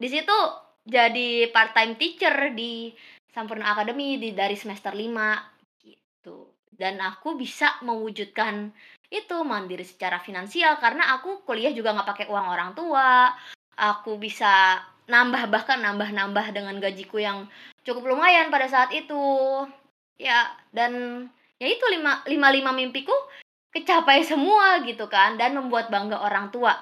[0.00, 0.38] di situ
[0.86, 2.94] jadi part time teacher di
[3.30, 6.56] Sampurna Academy di dari semester 5 gitu.
[6.76, 8.72] Dan aku bisa mewujudkan
[9.10, 13.30] itu mandiri secara finansial karena aku kuliah juga nggak pakai uang orang tua.
[13.76, 17.46] Aku bisa nambah bahkan nambah nambah dengan gajiku yang
[17.86, 19.22] cukup lumayan pada saat itu.
[20.18, 21.26] Ya dan
[21.60, 23.12] ya itu lima lima lima mimpiku
[23.70, 26.74] kecapai semua gitu kan dan membuat bangga orang tua.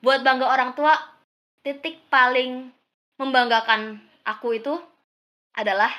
[0.00, 0.94] Buat bangga orang tua
[1.66, 2.70] titik paling
[3.18, 4.74] membanggakan aku itu
[5.56, 5.90] adalah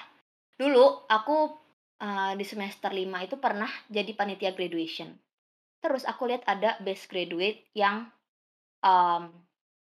[0.58, 1.54] dulu aku
[2.02, 5.12] uh, di semester 5 itu pernah jadi panitia graduation
[5.82, 8.10] terus aku lihat ada best graduate yang
[8.82, 9.32] um,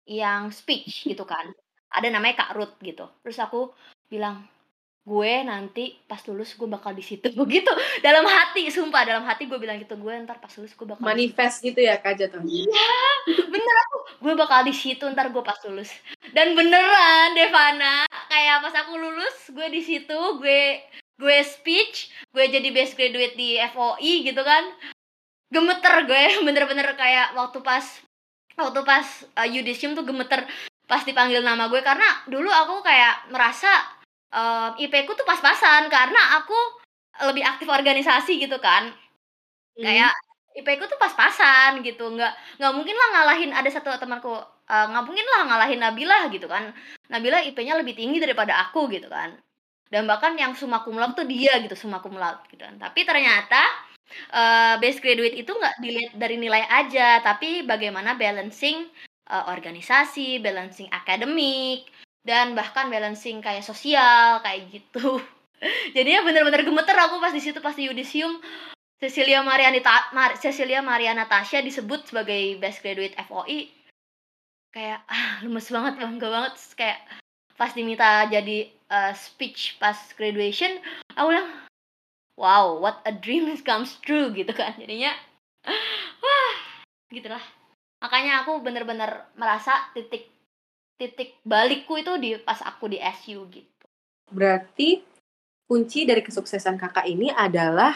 [0.07, 1.51] yang speech gitu kan.
[1.91, 3.07] Ada namanya Kak Ruth gitu.
[3.23, 3.75] Terus aku
[4.07, 4.47] bilang
[5.01, 7.33] gue nanti pas lulus gue bakal di situ.
[7.41, 7.71] Begitu.
[7.99, 11.65] Dalam hati sumpah dalam hati gue bilang gitu gue ntar pas lulus gue bakal manifest
[11.65, 12.93] gitu ya kak jatuh iya
[13.27, 13.97] bener aku.
[14.21, 15.91] Gue bakal di situ ntar gue pas lulus.
[16.31, 20.79] Dan beneran Devana kayak pas aku lulus gue di situ gue
[21.21, 24.63] gue speech gue jadi best graduate di FOI gitu kan
[25.51, 27.83] gemeter gue bener-bener kayak waktu pas
[28.55, 29.05] waktu pas
[29.37, 30.47] uh, Yudisium tuh gemeter
[30.87, 31.79] pas dipanggil nama gue.
[31.83, 33.69] Karena dulu aku kayak merasa
[34.31, 36.55] uh, IP ku tuh pas-pasan karena aku
[37.27, 38.91] lebih aktif organisasi gitu kan.
[39.71, 39.87] Hmm.
[39.87, 40.11] kayak
[40.51, 42.11] IP ku tuh pas-pasan gitu.
[42.11, 46.47] Nggak nggak mungkin lah ngalahin ada satu temanku uh, nggak mungkin lah ngalahin Nabila gitu
[46.47, 46.75] kan.
[47.11, 49.35] Nabila IP-nya lebih tinggi daripada aku gitu kan.
[49.91, 52.79] Dan bahkan yang summa cum laude tuh dia gitu summa cum laude gitu kan.
[52.79, 53.90] Tapi ternyata
[54.33, 58.87] uh, base graduate itu nggak dilihat dari nilai aja tapi bagaimana balancing
[59.31, 61.87] uh, organisasi balancing akademik
[62.21, 65.21] dan bahkan balancing kayak sosial kayak gitu.
[65.95, 68.41] Jadinya bener-bener gemeter aku pas di situ pas di Yudisium.
[69.01, 69.81] Cecilia Mariana
[70.13, 73.73] Mar Cecilia Mariana Tasya disebut sebagai best graduate FOI
[74.69, 76.53] kayak ah, lemes banget bangga banget.
[76.77, 76.99] Kayak
[77.57, 80.81] pas diminta jadi uh, speech pas graduation
[81.13, 81.49] aku bilang
[82.41, 84.73] wow what a dream comes true gitu kan.
[84.81, 85.13] Jadinya
[86.25, 86.55] wah
[87.13, 87.43] gitulah.
[88.01, 90.25] Makanya aku bener-bener merasa titik
[90.97, 93.85] titik balikku itu di pas aku di SU gitu.
[94.33, 95.05] Berarti
[95.69, 97.95] kunci dari kesuksesan kakak ini adalah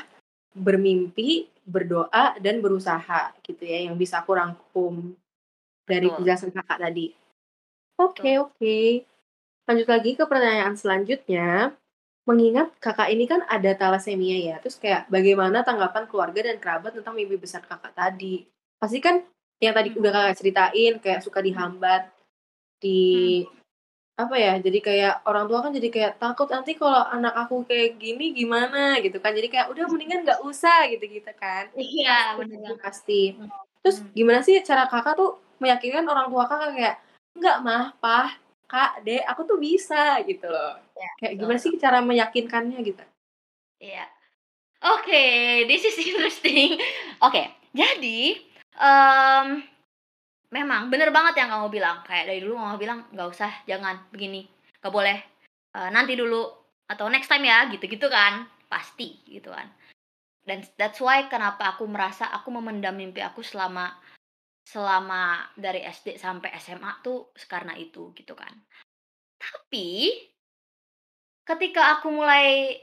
[0.56, 5.18] bermimpi berdoa dan berusaha gitu ya yang bisa aku rangkum
[5.86, 7.12] dari penjelasan kakak tadi.
[7.98, 8.54] Oke okay, oke.
[8.58, 8.90] Okay.
[9.66, 11.74] Lanjut lagi ke pertanyaan selanjutnya.
[12.26, 17.14] Mengingat kakak ini kan ada thalassemia ya, terus kayak bagaimana tanggapan keluarga dan kerabat tentang
[17.14, 18.50] mimpi besar kakak tadi?
[18.82, 19.22] Pasti kan
[19.62, 22.10] yang tadi udah kakak ceritain kayak suka dihambat
[22.82, 23.54] di hmm.
[24.16, 28.02] apa ya jadi kayak orang tua kan jadi kayak takut nanti kalau anak aku kayak
[28.02, 29.38] gini gimana gitu kan.
[29.38, 31.70] Jadi kayak udah mendingan nggak usah gitu gitu kan.
[31.78, 33.38] Iya benar pasti.
[33.38, 33.54] Hmm.
[33.86, 36.96] terus gimana sih cara kakak tuh meyakinkan orang tua kakak kayak
[37.38, 38.34] nggak mah pah
[38.66, 40.78] kak dek aku tuh bisa gitu loh.
[40.98, 43.04] Ya, kayak gimana sih cara meyakinkannya gitu?
[43.82, 44.06] Iya.
[44.86, 46.78] Oke okay, this is interesting.
[47.26, 48.38] Oke okay, jadi
[48.78, 49.64] um,
[50.54, 52.04] memang bener banget yang kamu bilang.
[52.06, 54.46] Kayak dari dulu kamu bilang nggak usah jangan begini
[54.82, 55.18] nggak boleh
[55.74, 56.46] uh, nanti dulu
[56.86, 58.46] atau next time ya gitu-gitu kan.
[58.70, 59.70] Pasti gitu kan.
[60.46, 63.98] Dan that's why kenapa aku merasa aku memendam mimpi aku selama
[64.66, 68.52] selama dari SD sampai SMA tuh karena itu gitu kan.
[69.38, 70.10] Tapi
[71.46, 72.74] ketika aku mulai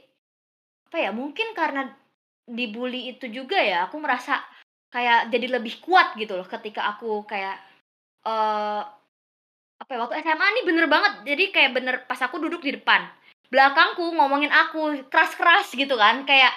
[0.87, 1.91] apa ya mungkin karena
[2.47, 4.39] dibully itu juga ya aku merasa
[4.93, 7.59] kayak jadi lebih kuat gitu loh ketika aku kayak
[8.23, 8.85] uh,
[9.81, 13.03] apa ya waktu SMA nih bener banget jadi kayak bener pas aku duduk di depan
[13.51, 16.53] belakangku ngomongin aku keras-keras gitu kan kayak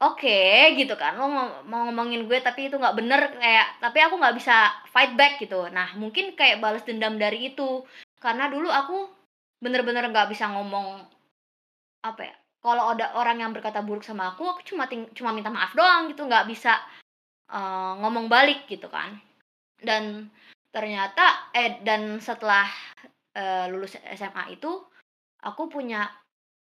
[0.00, 1.28] Oke, gitu kan, lo
[1.68, 5.68] mau ngomongin gue tapi itu nggak bener kayak tapi aku nggak bisa fight back gitu.
[5.68, 7.84] Nah, mungkin kayak balas dendam dari itu.
[8.16, 9.12] Karena dulu aku
[9.60, 11.04] bener-bener nggak bisa ngomong
[12.00, 15.52] apa ya, kalau ada orang yang berkata buruk sama aku, aku cuma ting cuma minta
[15.52, 16.80] maaf doang gitu, nggak bisa,
[17.52, 19.20] uh, ngomong balik gitu kan.
[19.76, 20.32] Dan
[20.72, 22.64] ternyata eh, dan setelah,
[23.36, 24.80] uh, lulus SMA itu,
[25.44, 26.08] aku punya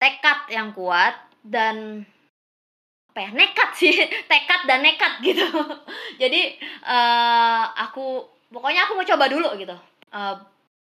[0.03, 1.15] tekad yang kuat
[1.47, 2.03] dan
[3.19, 3.91] apa ya nekat sih
[4.31, 5.43] tekad dan nekat gitu.
[6.23, 6.55] Jadi
[6.87, 8.23] uh, aku
[8.55, 9.75] pokoknya aku mau coba dulu gitu.
[10.15, 10.39] Uh,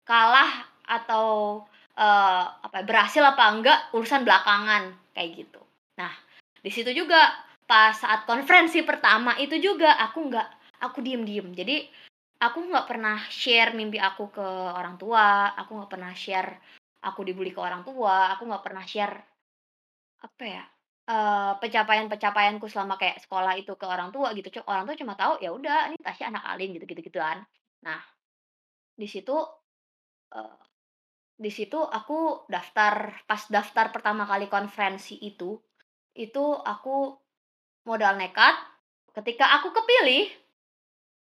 [0.04, 1.64] kalah atau
[1.96, 5.64] uh, apa ya, berhasil apa enggak urusan belakangan kayak gitu.
[5.96, 6.12] Nah
[6.60, 7.32] di situ juga
[7.64, 10.48] pas saat konferensi pertama itu juga aku nggak
[10.84, 11.84] aku diem diem jadi
[12.44, 16.64] aku nggak pernah share mimpi aku ke orang tua aku nggak pernah share
[17.04, 19.20] aku dibully ke orang tua aku nggak pernah share
[20.24, 20.64] apa ya
[21.08, 25.50] uh, pencapaian-pencapaianku selama kayak sekolah itu ke orang tua gitu, orang tua cuma tahu, ya
[25.56, 27.42] udah ini Tasya anak alim gitu gitu gituan.
[27.84, 28.00] Nah,
[28.94, 29.36] di situ,
[30.36, 30.58] uh,
[31.38, 35.56] di situ aku daftar pas daftar pertama kali konferensi itu,
[36.18, 37.16] itu aku
[37.88, 38.56] modal nekat,
[39.16, 40.28] ketika aku kepilih,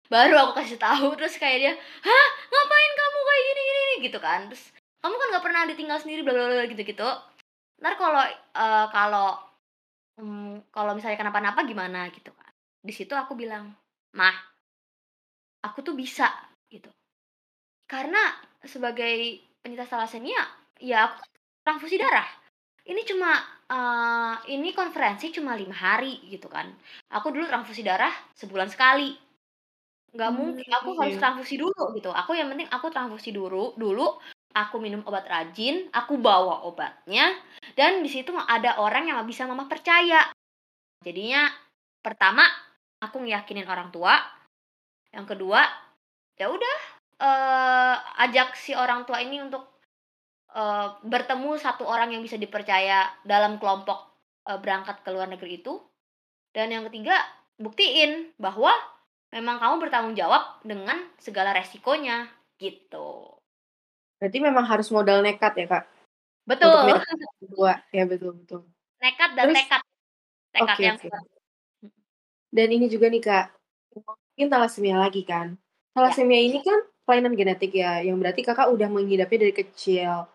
[0.09, 1.73] baru aku kasih tahu, terus kayak dia,
[2.05, 4.39] "Hah, ngapain kamu kayak gini gini Gitu kan.
[4.49, 4.63] Terus,
[5.01, 7.09] "Kamu kan nggak pernah ditinggal sendiri bla bla bla," gitu-gitu.
[7.81, 8.23] Ntar kalau,
[8.55, 9.44] uh, kalau
[10.19, 12.51] hmm, kalau misalnya kenapa-napa gimana gitu kan.
[12.81, 13.71] Di situ aku bilang,
[14.15, 14.35] "Mah,
[15.63, 16.29] aku tuh bisa,"
[16.71, 16.89] gitu.
[17.85, 18.33] Karena
[18.65, 20.41] sebagai penyintas thalassemia,
[20.81, 21.31] ya aku kan
[21.65, 22.27] transfusi darah.
[22.85, 26.69] Ini cuma uh, ini konferensi cuma lima hari gitu kan.
[27.09, 29.09] Aku dulu transfusi darah sebulan sekali.
[30.13, 30.99] Nggak hmm, mungkin aku iya.
[31.01, 32.13] harus transfusi dulu gitu.
[32.13, 34.21] Aku yang penting aku transfusi dulu dulu
[34.55, 37.35] aku minum obat rajin, aku bawa obatnya,
[37.75, 40.31] dan di situ ada orang yang bisa mama percaya.
[41.03, 41.51] Jadinya
[42.01, 42.47] pertama
[43.03, 44.15] aku ngiyakinin orang tua,
[45.13, 45.61] yang kedua
[46.39, 46.77] ya udah,
[47.19, 47.95] eee,
[48.27, 49.63] ajak si orang tua ini untuk,
[50.55, 54.11] eee, bertemu satu orang yang bisa dipercaya dalam kelompok,
[54.47, 55.79] eee, berangkat ke luar negeri itu.
[56.55, 57.19] Dan yang ketiga,
[57.59, 58.71] buktiin bahwa
[59.31, 62.27] memang kamu bertanggung jawab dengan segala resikonya,
[62.59, 63.35] gitu.
[64.19, 65.94] Berarti memang harus modal nekat ya, Kak?
[66.45, 67.01] Betul.
[67.57, 68.61] Tua, ya betul betul.
[69.01, 69.81] Nekat dan Terus tekad.
[70.53, 70.97] Tekad oke yang.
[71.01, 71.91] Mhm.
[72.53, 73.45] Dan ini juga nih, Kak,
[73.93, 75.57] ngomongin thalassemia lagi kan.
[75.57, 75.93] Ya.
[75.97, 80.29] Thalassemia ini kan kelainan genetik ya, yang berarti Kakak udah mengidapnya dari kecil.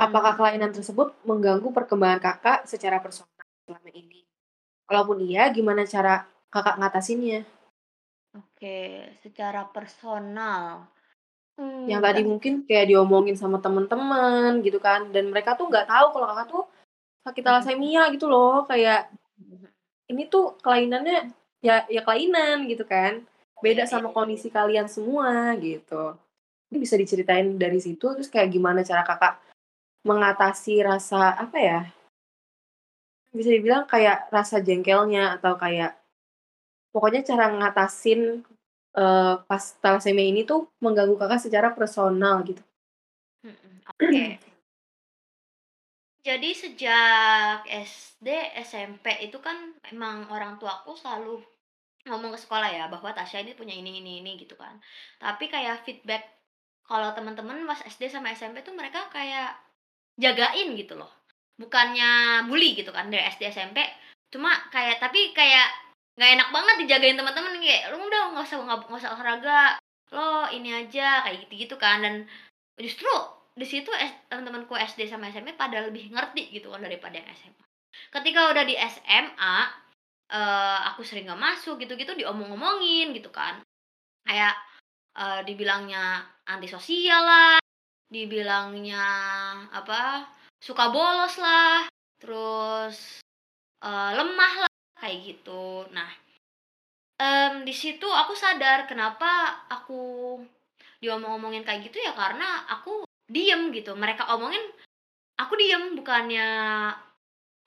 [0.00, 0.38] Apakah Mhm.
[0.40, 3.28] kelainan tersebut mengganggu perkembangan Kakak secara personal
[3.68, 4.24] selama ini?
[4.88, 7.44] Kalaupun iya, gimana cara Kakak ngatasinnya?
[8.34, 10.90] Oke, secara personal,
[11.58, 16.06] Yang mmm, tadi mungkin kayak diomongin sama temen-temen gitu kan, dan mereka tuh nggak tahu
[16.10, 16.64] kalau Kakak tuh
[17.22, 17.48] sakit Mhm.
[17.48, 19.10] thalassemia gitu loh, kayak
[20.10, 21.30] ini tuh kelainannya
[21.64, 24.14] ya ya kelainan gitu kan, Iya beda iya sama iya.
[24.16, 26.18] kondisi kalian semua gitu.
[26.74, 29.38] Ini bisa diceritain dari situ, terus kayak gimana cara Kakak
[30.04, 31.80] mengatasi rasa, apa ya
[33.34, 35.98] bisa dibilang kayak rasa jengkelnya atau kayak
[36.94, 38.46] pokoknya cara ngatasin,
[38.94, 42.62] eee, pas thalassemia ini tuh mengganggu Kakak secara personal gitu.
[43.90, 44.38] Oke.
[46.24, 48.28] Jadi sejak SD,
[48.64, 51.44] SMP itu kan emang orang tuaku selalu
[52.08, 54.80] ngomong ke sekolah ya, bahwa Tasya ini punya ini ini ini gitu kan.
[55.20, 56.24] Tapi kayak feedback
[56.88, 59.52] kalau teman-teman pas SD sama SMP tuh mereka kayak
[60.16, 61.12] jagain gitu loh.
[61.60, 63.84] Bukannya bully gitu kan dari SD, SMP,
[64.32, 65.68] cuma kayak tapi kayak
[66.14, 69.76] nggak enak banget dijagain teman-teman kayak, "Lu udah nggak usah nggak usah olahraga,
[70.14, 72.02] lo ini aja," kayak gitu-gitu kan.
[72.04, 72.14] Dan
[72.78, 73.10] justru
[73.58, 73.90] di situ
[74.30, 77.64] teman-temanku SD sama SMP pada lebih ngerti gitu kan daripada yang SMA.
[78.14, 79.56] Ketika udah di SMA,
[80.32, 83.62] eee, aku sering nggak masuk gitu-gitu diomong-omongin gitu kan.
[84.26, 84.54] Kayak,
[85.18, 87.58] eee, dibilangnya antisosial lah,
[88.10, 89.04] dibilangnya
[89.74, 90.28] apa,
[90.62, 91.86] suka bolos lah,
[92.22, 93.20] terus,
[93.84, 94.73] eee, lemah lah,
[95.04, 95.84] kayak gitu.
[95.92, 96.08] Nah,
[97.20, 100.40] mmm, di situ aku sadar kenapa aku
[101.04, 103.92] diomong-omongin kayak gitu ya karena aku diem gitu.
[103.92, 104.64] Mereka omongin,
[105.36, 106.48] aku diem, bukannya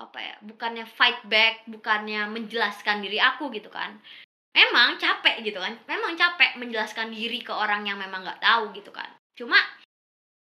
[0.02, 3.94] apa ya, bukannya fight back, bukannya menjelaskan diri aku gitu kan.
[4.58, 8.90] Memang capek gitu kan, memang capek menjelaskan diri ke orang yang memang nggak tahu gitu
[8.90, 9.06] kan.
[9.38, 9.62] Cuma,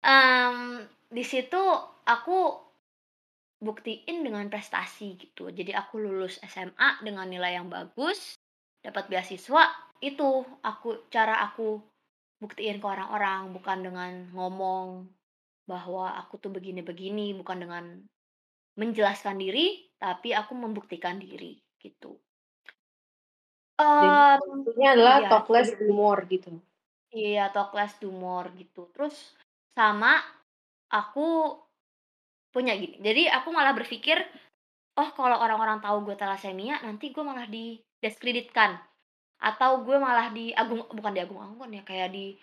[0.03, 0.83] mmm,
[1.15, 1.63] di situ
[2.03, 2.59] aku
[3.63, 5.49] buktiin dengan prestasi gitu.
[5.55, 8.35] Jadi aku lulus SMA dengan nilai yang bagus,
[8.83, 9.71] dapat beasiswa,
[10.03, 11.79] itu aku cara aku
[12.43, 15.07] buktiin ke orang-orang, bukan dengan ngomong
[15.71, 17.85] bahwa aku tuh begini-begini, bukan dengan
[18.75, 22.19] menjelaskan diri, tapi aku membuktikan diri, gitu.
[24.03, 25.29] Jadi Mmm, solusinya adalah iya.
[25.31, 26.51] talk less, do more gitu.
[27.13, 28.89] Iya, talk less, do more gitu.
[28.97, 29.37] Terus
[29.77, 30.19] sama
[30.91, 31.57] aku
[32.53, 34.21] punya gini, jadi aku malah berpikir,
[35.01, 38.77] "Oh, kalau orang-orang tahu gue thalassemia, nanti gue malah didiskreditkan,
[39.43, 42.37] atau gue malah diagung bukan diagung-agungkan ya, kayak di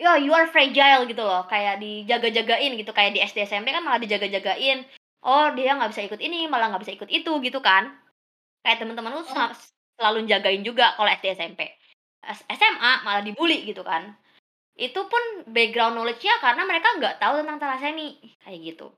[0.00, 4.00] ya you are fragile gitu loh, kayak dijaga-jagain gitu, kayak di SD, SMP kan malah
[4.00, 4.88] dijaga-jagain,
[5.22, 7.92] oh dia nggak bisa ikut ini, malah nggak bisa ikut itu, gitu kan.
[8.64, 9.52] Kayak temen-temenku sa
[10.00, 11.60] selalu jagain juga kalau SD, SMP.
[12.48, 14.16] SMA malah dibully gitu kan.
[14.76, 18.88] Itu pun background knowledge-nya karena mereka nggak tahu tentang thalassemia, kayak gitu.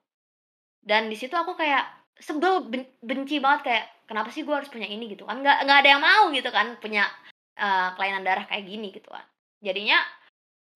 [0.82, 1.86] Dan di situ aku kayak
[2.18, 5.78] sebel, ben benci banget kayak, "Kenapa sih gue harus punya ini?" Gitu kan, nggak nggak
[5.86, 7.06] ada yang mau gitu kan punya,
[7.54, 9.22] eee, kelainan darah kayak gini gitu kan.
[9.62, 10.02] Jadinya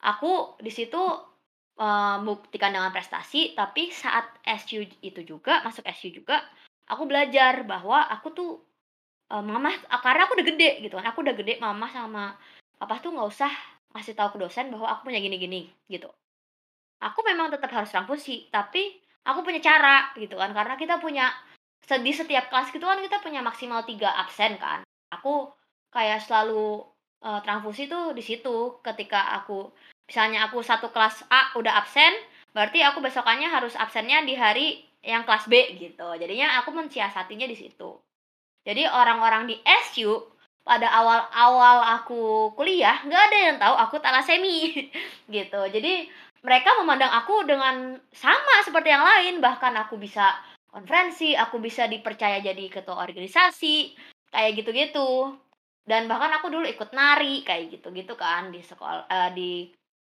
[0.04, 1.00] aku di situ,
[1.78, 6.40] membuktikan dengan prestasi, tapi saat SU itu juga, masuk SU juga,
[6.90, 8.50] aku belajar bahwa aku tuh,
[9.32, 9.72] eee, mama
[10.04, 12.34] karena aku udah gede gitu kan, aku udah gede, mama sama
[12.80, 13.52] papa tuh nggak usah
[13.96, 16.08] ngasih tahu ke dosen bahwa aku punya gini-gini, gitu.
[17.02, 21.34] Aku memang tetap harus transfusi, tapi aku punya cara gitu kan, karena kita punya
[21.86, 24.82] di setiap kelas gitu kan kita punya maksimal 3 absen kan.
[25.14, 25.50] Aku
[25.94, 26.82] kayak selalu,
[27.22, 29.70] eee, transfusi tuh di situ, ketika aku
[30.06, 32.14] misalnya aku satu kelas A udah absen,
[32.54, 34.66] berarti aku besokannya harus absennya di hari
[35.02, 36.08] yang kelas B gitu.
[36.18, 37.90] Jadinya aku mensiasatinya di situ.
[38.66, 40.10] Jadi orang-orang di SU
[40.66, 44.90] pada awal-awal aku kuliah, nggak ada yang tahu aku thalassemia
[45.36, 45.60] gitu.
[45.70, 46.10] Jadi
[46.44, 50.36] mereka memandang aku dengan sama seperti yang lain, bahkan aku bisa
[50.68, 53.96] konferensi, aku bisa dipercaya jadi ketua organisasi,
[54.32, 55.36] kayak gitu-gitu.
[55.86, 59.50] Dan bahkan aku dulu ikut nari, kayak gitu-gitu kan di sekol eee, di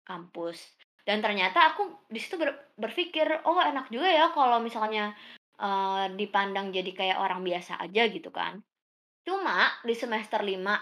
[0.05, 0.77] kampus.
[1.03, 5.11] Dan ternyata aku di situ ber berpikir, "Oh enak juga ya kalau misalnya,
[5.59, 8.61] eee, dipandang jadi kayak orang biasa aja," gitu kan.
[9.27, 10.77] Cuma di semester 5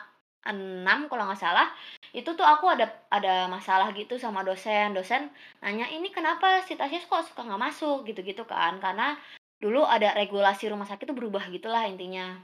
[0.47, 1.67] 6 kalau nggak salah,
[2.15, 4.95] itu tuh aku ada ada masalah gitu sama dosen.
[4.95, 5.27] Dosen
[5.59, 8.79] nanya, "Ini kenapa si Tasya kok suka nggak masuk?" Gitu-gitu kan.
[8.79, 9.17] Karena
[9.59, 12.39] dulu ada regulasi rumah sakit tuh berubah gitulah intinya.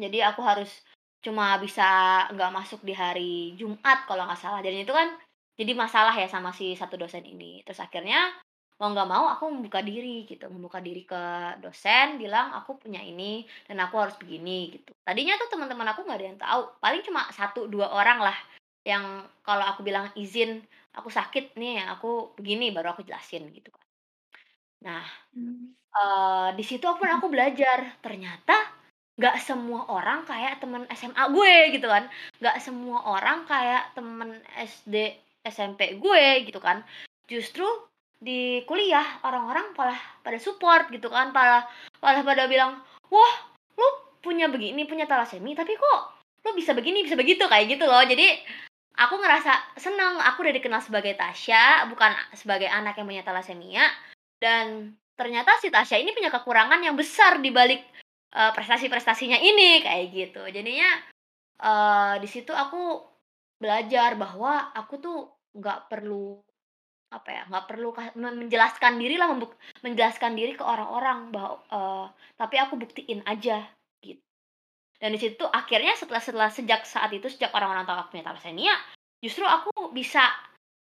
[0.00, 0.84] Jadi aku harus
[1.24, 1.84] cuma bisa
[2.32, 4.60] nggak masuk di hari Jumat kalau nggak salah.
[4.64, 5.12] Dan itu kan
[5.60, 7.60] jadi masalah ya sama si satu dosen ini.
[7.64, 8.32] Terus akhirnya
[8.80, 11.16] mau nggak mau aku membuka diri gitu, membuka diri ke
[11.64, 14.92] dosen, bilang aku punya ini dan aku harus begini gitu.
[15.06, 18.36] Tadinya tuh teman-teman aku nggak ada yang tahu, paling cuma satu dua orang lah
[18.86, 20.60] yang kalau aku bilang izin
[20.96, 23.84] aku sakit nih, aku begini baru aku jelasin gitu kan.
[24.86, 25.04] Nah,
[25.36, 25.76] Mmm.
[25.96, 28.54] eee, di situ pun aku belajar, ternyata
[29.16, 32.04] nggak semua orang kayak temen SMA gue gitu kan,
[32.40, 34.96] nggak semua orang kayak temen SD,
[35.46, 36.84] SMP gue gitu kan.
[37.30, 37.64] Justru
[38.16, 41.64] di kuliah orang-orang malah pada support gitu kan, malah
[42.00, 42.80] malah pada bilang,
[43.12, 43.34] "Wah,
[43.76, 43.88] lu
[44.24, 46.00] punya begini, punya thalassemia, tapi kok
[46.46, 48.02] lu bisa begini, bisa begitu," kayak gitu loh.
[48.02, 48.26] Jadi
[48.96, 53.84] aku ngerasa seneng, aku udah dikenal sebagai Tasya, bukan sebagai anak yang punya thalassemia,
[54.40, 57.84] dan ternyata si Tasya ini punya kekurangan yang besar di balik,
[58.32, 60.42] eee, prestasi-prestasinya ini, kayak gitu.
[60.48, 60.88] Jadinya,
[61.60, 63.00] eee, di situ aku
[63.60, 65.18] belajar bahwa aku tuh
[65.56, 66.40] nggak perlu,
[67.16, 67.88] apa ya, nggak perlu
[68.20, 73.64] menjelaskan dirilah, membuk menjelaskan diri ke orang-orang bah eee, tapi aku buktiin aja,
[74.04, 74.20] gitu.
[75.00, 78.74] Dan di situ akhirnya setelah setelah sejak saat itu, sejak orang-orang tahu aku punya thalassemia,
[79.24, 80.24] justru aku bisa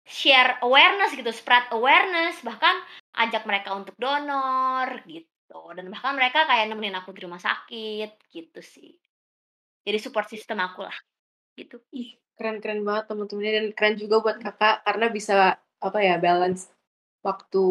[0.04, 2.76] share awareness gitu, spread awareness, bahkan
[3.16, 5.62] ajak mereka untuk donor, gitu.
[5.78, 8.98] Dan bahkan mereka kayak nemenin aku di rumah sakit, gitu sih.
[9.86, 10.96] Jadi support system akulah,
[11.58, 11.80] gitu.
[11.96, 15.36] Ih, keren keren banget temen-temennya dan keren juga buat Kakak karena bisa,
[15.84, 16.72] apa ya, balance
[17.20, 17.66] waktu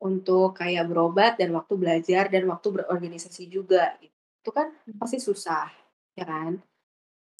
[0.00, 4.16] untuk kayak berobat dan waktu belajar dan waktu berorganisasi juga, gitu.
[4.44, 5.00] Itu kan Mhm.
[5.00, 5.68] pasti susah,
[6.16, 6.60] ya kan?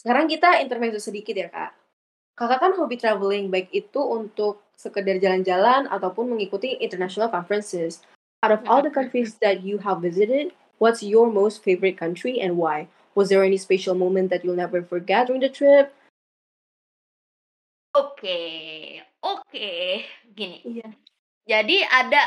[0.00, 1.72] Sekarang kita intermezzo sedikit ya, Kak.
[2.34, 8.02] Kakak kan hobi travelling, baik itu untuk sekedar jalan-jalan ataupun mengikuti international conferences.
[8.42, 12.58] Out of all the countries that you have visited, what's your most favorite country and
[12.60, 12.90] why?
[13.14, 15.94] Was there any special moment that you'll never forget during the trip?
[17.94, 18.93] Oke
[19.24, 19.70] oke,
[20.36, 20.88] gini, Iya.
[21.48, 22.22] jadi ada,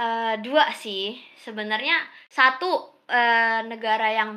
[0.00, 1.96] eee, 2 sih sebenarnya.
[2.32, 2.70] Satu,
[3.10, 4.30] eee, negara yang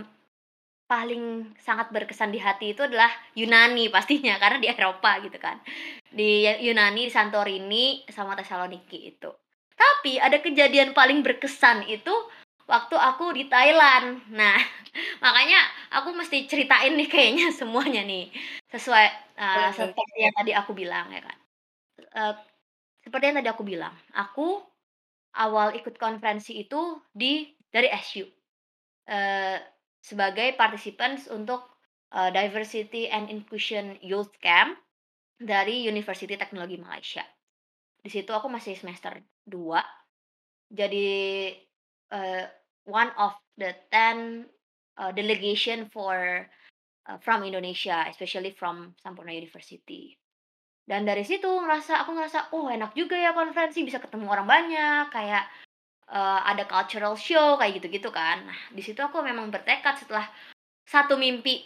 [0.91, 5.57] paling sangat berkesan di hati itu adalah Yunani pastinya, karena di Eropa gitu kan.
[6.11, 9.31] Di Yunani, di Santorini, sama Tessaloniki itu.
[9.77, 12.13] Tapi ada kejadian paling berkesan itu
[12.69, 14.23] waktu aku di Thailand.
[14.33, 14.57] Nah,
[15.25, 15.59] makanya
[15.97, 18.31] aku mesti ceritain nih kayaknya semuanya nih,
[18.73, 19.05] sesuai,
[19.37, 19.71] Boleh.
[19.77, 21.36] seperti yang tadi aku bilang ya kan.
[23.03, 24.61] Seperti yang tadi aku bilang, aku
[25.37, 28.25] awal ikut konferensi itu di dari SU,
[29.09, 29.57] eee,
[30.01, 31.61] sebagai participants untuk,
[32.15, 34.77] eee, Diversity and Inclusion Youth Camp
[35.39, 37.23] dari University Teknologi Malaysia.
[38.01, 39.81] Di situ aku masih semester 2,
[40.71, 41.09] jadi,
[42.13, 42.45] eee,
[42.89, 44.47] one of the 10,
[44.99, 46.45] eee, delegation for,
[47.07, 50.17] eee, from Indonesia, especially from Sampurna University.
[50.87, 55.11] Dan dari situ ngerasa aku ngerasa, "Oh enak juga ya konferensi, bisa ketemu orang banyak,
[55.11, 55.43] kayak,
[56.11, 58.43] eee, ada cultural show," kayak gitu-gitu kan.
[58.47, 60.25] Nah, di situ aku memang bertekad setelah
[60.87, 61.63] satu mimpi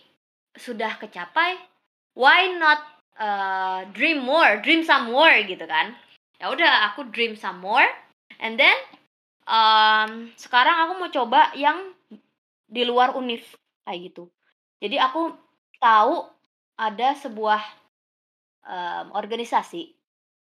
[0.57, 1.57] sudah kecapai,
[2.17, 2.81] why not,
[3.19, 5.93] eee, dream more, dream some more gitu kan.
[6.41, 7.85] Ya udah aku dream some more,
[8.41, 8.75] and then,
[9.47, 11.93] mmm, sekarang aku mau coba yang
[12.69, 13.43] di luar univ,
[13.87, 14.29] kayak gitu.
[14.83, 15.33] Jadi aku
[15.81, 16.25] tahu
[16.79, 17.61] ada sebuah,
[18.65, 19.93] mmm, organisasi,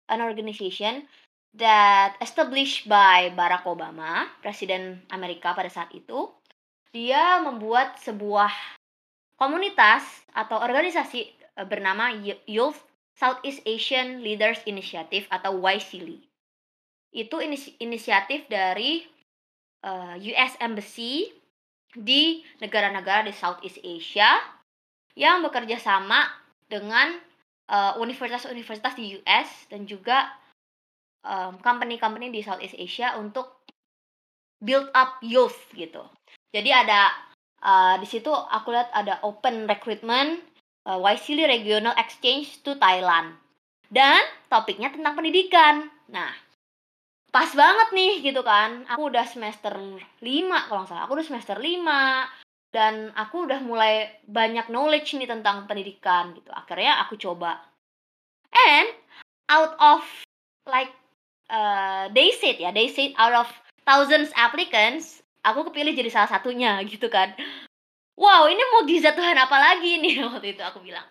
[0.10, 1.08] an organization
[1.54, 6.34] that established by Barack Obama, presiden Amerika pada saat itu.
[6.94, 8.54] Dia membuat sebuah
[9.38, 12.82] komunitas atau organisasi, eee, bernama Yo Youth
[13.14, 16.22] Southeast Asian Leaders Initiative atau YSEALI.
[17.14, 19.06] Itu inis inisiatif dari,
[19.86, 21.30] eee, US Embassy
[21.94, 24.42] di negara-negara di Southeast Asia
[25.14, 26.26] yang bekerja sama
[26.66, 27.14] dengan,
[27.70, 30.30] eee, universitas-universitas di US dan juga,
[31.26, 33.66] mmm, company-company di Southeast Asia untuk
[34.64, 36.04] build up youth gitu.
[36.56, 37.12] Jadi ada,
[37.64, 40.40] eee, di situ aku lihat ada open recruitment,
[40.88, 43.36] eee, YSEALI Regional Exchange to Thailand,
[43.92, 45.90] dan topiknya tentang pendidikan.
[46.12, 46.32] Nah,
[47.34, 49.74] pas banget nih gitu kan, aku udah semester
[50.22, 52.28] 5 kalau nggak salah, aku udah semester 5
[52.74, 56.50] dan aku udah mulai banyak knowledge nih tentang pendidikan gitu.
[56.50, 57.62] Akhirnya aku coba.
[58.54, 58.90] And
[59.50, 60.02] out of
[60.66, 60.90] like,
[61.54, 63.48] eee, they said ya, they said out of
[63.86, 67.38] thousands applicants, aku kepilih jadi salah satunya gitu kan.
[68.18, 71.06] "Wow, ini mukjizat Tuhan apa lagi nih?" Waktu itu aku bilang,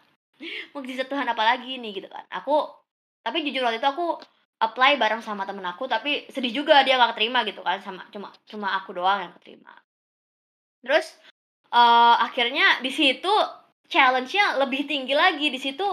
[0.75, 2.27] "Mukjizat Tuhan apa lagi nih?" Gitu kan.
[2.43, 2.67] Aku
[3.23, 4.19] tapi jujur waktu itu aku
[4.63, 8.31] apply bareng sama temen aku, tapi sedih juga dia nggak keterima gitu kan, sama cuma
[8.47, 9.75] cuma aku doang yang keterima.
[10.83, 11.07] Terus,
[11.73, 13.33] eee, akhirnya di situ
[13.89, 15.85] challenge-nya lebih tinggi lagi, di situ,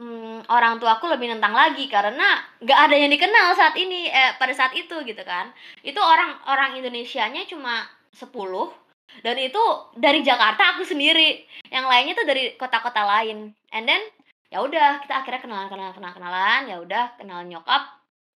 [0.00, 4.52] mmm, orang tuaku lebih nentang lagi karena nggak ada yang dikenal saat ini, eh, pada
[4.56, 5.52] saat itu gitu kan.
[5.84, 8.72] Itu orang orang Indonesianya cuma 10
[9.20, 9.60] dan itu
[9.92, 13.52] dari Jakarta aku sendiri, yang lainnya tuh dari kota-kota lain.
[13.68, 14.00] And then,
[14.48, 17.82] ya udah kita akhirnya kenalan kenalan kenalan kenalan, ya udah kenal nyokap,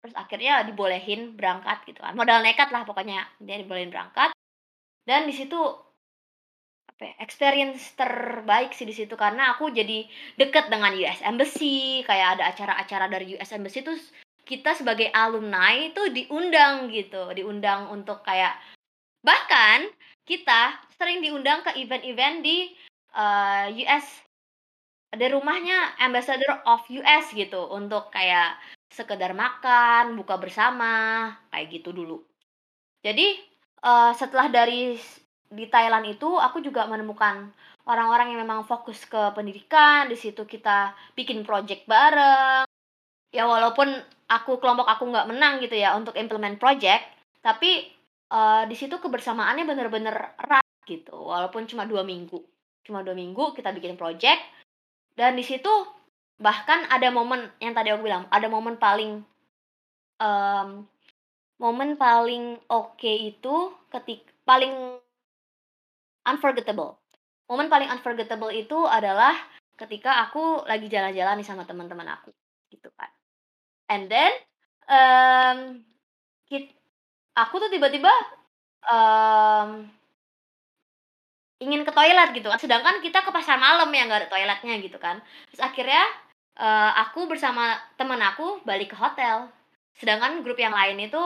[0.04, 2.12] terus akhirnya dibolehin berangkat gitu kan.
[2.12, 4.36] Modal nekat lah pokoknya, dia dibolehin berangkat.
[5.08, 5.56] Dan di situ
[6.96, 9.20] apa ya, experience terbaik sih di situ.
[9.20, 10.08] Karena aku jadi
[10.40, 14.00] deket dengan US Embassy, kayak ada acara-acara dari US Embassy terus
[14.48, 18.56] kita sebagai alumni itu diundang gitu, diundang untuk kayak
[19.24, 19.86] bahkan
[20.28, 22.72] kita sering diundang ke event-event di,
[23.16, 24.06] eee, US
[25.14, 28.56] di rumahnya ambassador of US gitu, untuk kayak
[28.92, 32.22] sekedar makan, buka bersama, kayak gitu dulu.
[33.04, 33.38] Jadi,
[33.84, 34.96] eee, setelah dari
[35.56, 37.50] di Thailand itu aku juga menemukan
[37.88, 42.68] orang-orang yang memang fokus ke pendidikan, di situ kita bikin project bareng.
[43.34, 43.90] Ya walaupun
[44.30, 47.04] aku kelompok aku nggak menang gitu ya untuk implement project,
[47.44, 47.88] tapi,
[48.32, 52.38] eee, di situ kebersamaannya bener-bener erat gitu, walaupun cuma 2 minggu.
[52.86, 54.40] Cuma 2 minggu kita bikin project,
[55.18, 55.70] dan di situ
[56.40, 59.22] bahkan ada momen yang tadi aku bilang, ada momen paling,
[60.20, 60.70] mmm,
[61.62, 65.00] momen paling oke itu ketik paling
[66.26, 66.98] unforgettable.
[67.50, 69.34] Momen paling unforgettable itu adalah
[69.78, 72.30] ketika aku lagi jalan-jalan nih sama teman-teman aku,
[72.74, 73.10] gitu kan.
[73.90, 74.32] And then,
[74.88, 75.58] mmm,
[76.50, 76.70] kit
[77.38, 78.12] aku tuh tiba-tiba,
[78.86, 79.90] mmm
[81.60, 85.00] ingin ke toilet gitu kan, sedangkan kita ke pasar malam yang nggak ada toiletnya gitu
[85.00, 85.24] kan.
[85.48, 86.04] Terus akhirnya,
[86.60, 89.48] eee, aku bersama temen aku balik ke hotel,
[89.96, 91.22] sedangkan grup yang lain itu,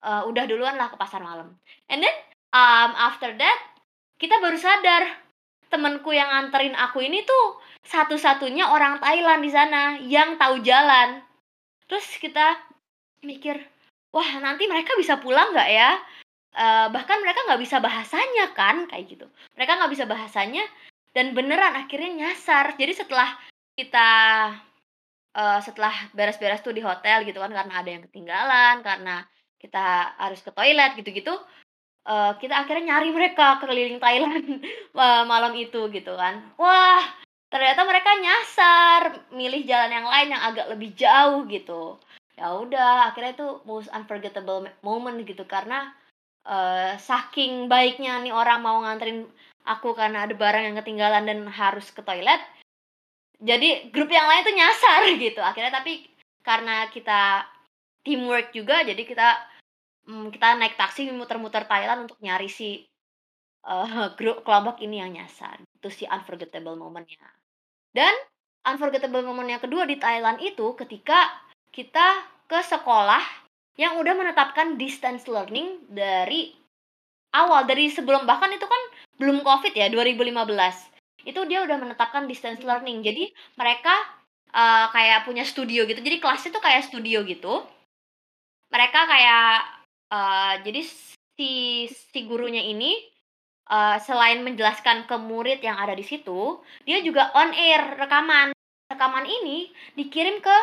[0.00, 1.52] eee, udah duluan lah ke pasar malam.
[1.92, 2.16] And then,
[2.56, 3.58] mmm, after that,
[4.16, 5.04] kita baru sadar,
[5.68, 11.20] temenku yang nganterin aku ini tuh satu-satunya orang Thailand di sana yang tahu jalan.
[11.86, 12.56] Terus kita
[13.22, 13.60] mikir,
[14.10, 15.90] "Wah, nanti mereka bisa pulang nggak ya?"
[16.56, 19.26] Eee, bahkan mereka nggak bisa bahasanya kan, kayak gitu.
[19.60, 20.64] Mereka nggak bisa bahasanya
[21.12, 22.74] dan beneran akhirnya nyasar.
[22.80, 23.36] Jadi setelah
[23.76, 24.08] kita,
[25.36, 29.16] eee, setelah beres-beres tuh di hotel gitu kan karena ada yang ketinggalan, karena
[29.60, 31.34] kita harus ke toilet gitu-gitu,
[32.06, 34.46] eee, kita akhirnya nyari mereka keliling Thailand,
[35.02, 36.34] eee, malam itu gitu kan.
[36.60, 37.02] Wah,
[37.52, 39.02] ternyata mereka nyasar,
[39.34, 41.98] milih jalan yang lain yang agak lebih jauh gitu.
[42.38, 45.92] Ya udah, akhirnya itu most unforgettable me moment gitu karena,
[46.46, 49.26] eee, saking baiknya nih orang mau nganterin
[49.66, 52.40] aku karena ada barang yang ketinggalan dan harus ke toilet,
[53.40, 55.40] jadi grup yang lain tuh nyasar gitu.
[55.42, 56.06] Akhirnya tapi
[56.46, 57.44] karena kita
[58.06, 59.28] teamwork juga, jadi kita,
[60.08, 62.86] mmm, kita naik taksi muter-muter Thailand untuk nyari si,
[63.66, 65.60] eee, grup kelompok ini yang nyasar.
[65.78, 67.28] Itu sih unforgettable moment-nya.
[67.94, 68.14] Dan
[68.66, 71.18] unforgettable moment yang kedua di Thailand itu ketika
[71.72, 72.06] kita
[72.50, 73.22] ke sekolah
[73.76, 76.54] yang udah menetapkan distance learning dari
[77.34, 78.82] awal, dari sebelum bahkan itu kan
[79.20, 80.88] belum Covid ya, 2015.
[81.26, 83.02] Itu dia udah menetapkan distance learning.
[83.04, 83.24] Jadi
[83.60, 83.94] mereka,
[84.54, 87.64] eee, kayak punya studio gitu, jadi kelasnya tuh kayak studio gitu.
[88.70, 89.75] Mereka kayak,
[90.12, 90.80] eee, jadi
[91.36, 91.52] si
[91.90, 92.96] si gurunya ini,
[93.70, 98.52] eee, selain menjelaskan ke murid yang ada di situ, dia juga on air, rekaman.
[98.92, 100.56] Rekaman ini dikirim ke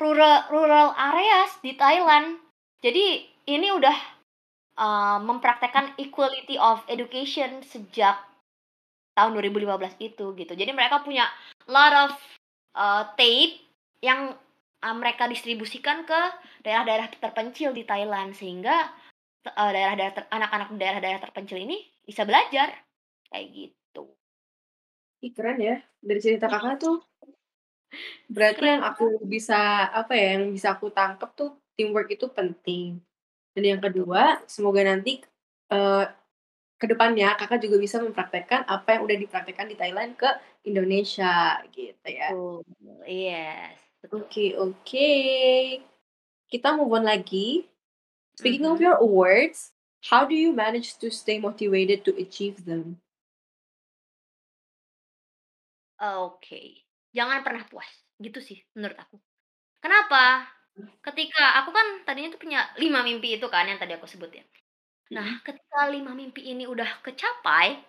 [0.00, 2.38] rural rural areas di Thailand.
[2.84, 3.96] Jadi ini udah,
[4.80, 8.18] eee, mempraktekkan equality of education sejak
[9.16, 10.52] tahun 2015 itu gitu.
[10.56, 11.28] Jadi mereka punya
[11.70, 12.12] lot of,
[12.76, 13.54] eee, tape
[14.04, 14.34] yang,
[14.84, 16.20] eee, mereka distribusikan ke
[16.64, 18.76] daerah-daerah terpencil di Thailand sehingga,
[19.48, 21.78] eee, daerah-daerah ter anak-anak daerah-daerah terpencil ini
[22.08, 22.68] bisa belajar,
[23.30, 24.16] kayak gitu.
[25.22, 26.96] Ih, keren ya, dari cerita Kakak tuh
[28.34, 33.00] berarti Keren yang aku bisa, apa ya, yang bisa aku tangkep tuh teamwork itu penting.
[33.54, 35.22] Dan yang kedua, semoga nanti,
[35.72, 36.04] eee,
[36.80, 40.28] ke depannya Kakak juga bisa mempraktekkan apa yang udah dipraktekkan di Thailand ke
[40.68, 42.28] Indonesia, gitu ya.
[42.28, 42.62] Betul,
[43.06, 45.10] yes, Oke oke.
[46.50, 47.70] Kita move on lagi.
[48.38, 48.84] Speaking of Mhm.
[48.84, 49.72] your awards,
[50.10, 53.00] how do you manage to stay motivated to achieve them?
[56.00, 57.90] Oke, jangan pernah puas,
[58.22, 59.16] gitu sih menurut aku.
[59.82, 60.46] Kenapa?
[61.04, 64.44] Ketika aku kan tadinya tuh punya 5 mimpi itu kan yang tadi aku sebutin.
[65.16, 65.42] Nah, Mhm.
[65.46, 67.80] ketika 5 mimpi ini udah kecapai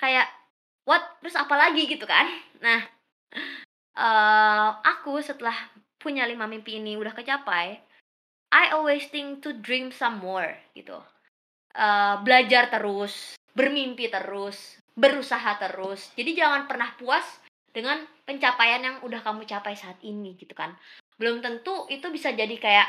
[0.00, 0.26] kayak,
[0.88, 1.02] "What?
[1.24, 2.26] Terus apa lagi?" Gitu kan.
[2.64, 2.80] Nah,
[3.96, 5.54] eee, aku setelah
[5.98, 7.80] punya 5 mimpi ini udah kecapai,
[8.54, 10.98] I always think to dream some more gitu.
[11.74, 16.10] Eee, belajar terus, bermimpi terus, berusaha terus.
[16.14, 17.24] Jadi jangan pernah puas
[17.74, 20.74] dengan pencapaian yang udah kamu capai saat ini gitu kan.
[21.18, 22.88] Belum tentu itu bisa jadi kayak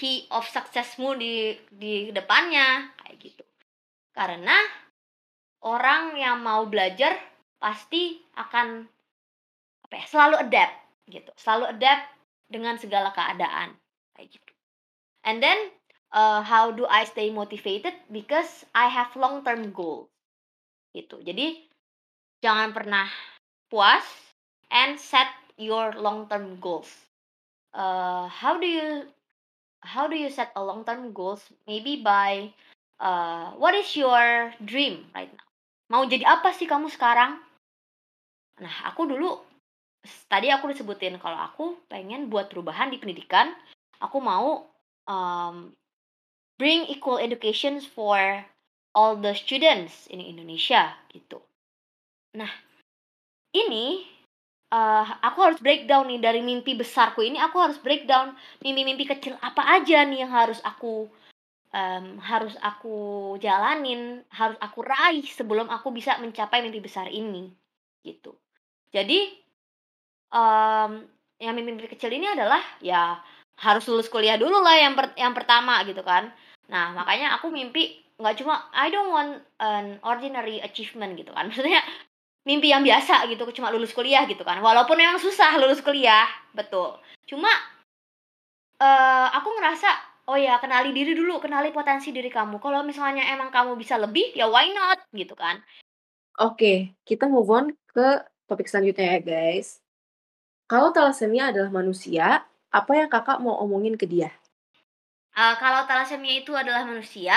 [0.00, 3.44] key of successmu di di depannya kayak gitu.
[4.16, 4.56] Karena
[5.64, 7.20] orang yang mau belajar
[7.60, 8.88] pasti akan
[9.90, 10.74] apa ya, selalu adapt
[11.10, 11.30] gitu.
[11.34, 12.06] Selalu adapt
[12.46, 13.74] dengan segala keadaan
[14.14, 14.52] kayak gitu.
[15.26, 15.58] And then
[16.14, 17.98] uh, how do I stay motivated?
[18.06, 20.06] Because I have long term goal.
[20.94, 21.18] Gitu.
[21.26, 21.66] Jadi
[22.38, 23.10] jangan pernah
[23.66, 24.06] puas
[24.70, 25.26] and set
[25.58, 26.90] your long term goals.
[27.74, 29.10] Uh, how do you
[29.82, 31.42] how do you set a long term goals?
[31.66, 32.54] Maybe by
[33.02, 35.46] uh, what is your dream right now?
[35.90, 37.42] Mau jadi apa sih kamu sekarang?
[38.62, 39.49] Nah, aku dulu
[40.30, 43.52] tadi aku disebutin kalau aku pengen buat perubahan di pendidikan.
[44.00, 44.64] Aku mau
[45.04, 45.72] um,
[46.56, 48.16] bring equal education for
[48.96, 51.40] all the students in Indonesia gitu.
[52.36, 52.50] Nah,
[53.52, 54.06] ini
[54.72, 58.32] uh, aku harus breakdown nih dari mimpi besarku ini aku harus breakdown
[58.62, 61.10] mimpi-mimpi kecil apa aja nih yang harus aku
[61.74, 67.50] um, harus aku jalanin, harus aku raih sebelum aku bisa mencapai mimpi besar ini
[68.06, 68.34] gitu.
[68.90, 69.39] Jadi
[70.30, 71.04] um,
[71.40, 73.18] yang mimpi-mimpi kecil ini adalah ya
[73.60, 76.32] harus lulus kuliah dulu lah yang per, yang pertama gitu kan.
[76.72, 81.46] Nah, makanya aku mimpi nggak cuma I don't want an ordinary achievement gitu kan.
[81.50, 81.82] Maksudnya
[82.48, 84.60] mimpi yang biasa gitu, cuma lulus kuliah gitu kan.
[84.64, 86.96] Walaupun memang susah lulus kuliah, betul.
[87.28, 87.52] Cuma
[88.80, 89.88] uh, aku ngerasa
[90.30, 92.62] oh ya kenali diri dulu, kenali potensi diri kamu.
[92.62, 95.60] Kalau misalnya emang kamu bisa lebih, ya why not gitu kan.
[96.40, 99.82] Oke, kita move on ke topik selanjutnya ya guys.
[100.70, 104.30] Kalau thalassemia adalah manusia, apa yang kakak mau omongin ke dia?
[105.34, 107.34] Uh, kalau thalassemia itu adalah manusia,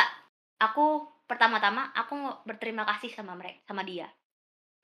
[0.61, 2.13] aku pertama-tama aku
[2.45, 4.05] berterima kasih sama mereka, sama dia.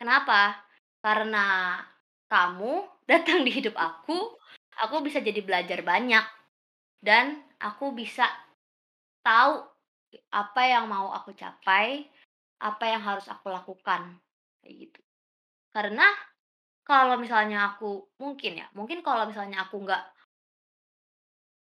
[0.01, 0.65] Kenapa?
[0.97, 1.77] Karena
[2.25, 4.17] kamu datang di hidup aku,
[4.81, 6.25] aku bisa jadi belajar banyak
[7.05, 8.25] dan aku bisa
[9.21, 9.61] tahu
[10.33, 12.01] apa yang mau aku capai,
[12.57, 14.17] apa yang harus aku lakukan
[14.65, 15.01] kayak gitu.
[15.69, 16.09] Karena
[16.89, 20.03] kalau misalnya aku mungkin ya, mungkin kalau misalnya aku nggak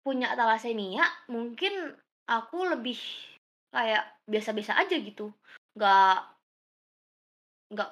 [0.06, 1.98] punya thalassemia, mungkin
[2.30, 2.94] aku lebih
[3.74, 5.34] kayak biasa-biasa aja gitu.
[5.74, 6.16] Nggak
[7.74, 7.90] nggak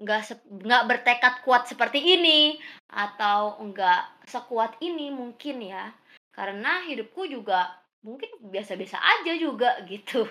[0.00, 0.20] nggak
[0.64, 2.56] nggak bertekad kuat seperti ini
[2.88, 5.92] atau nggak sekuat ini mungkin ya.
[6.32, 10.24] Karena hidupku juga mungkin biasa-biasa aja juga gitu.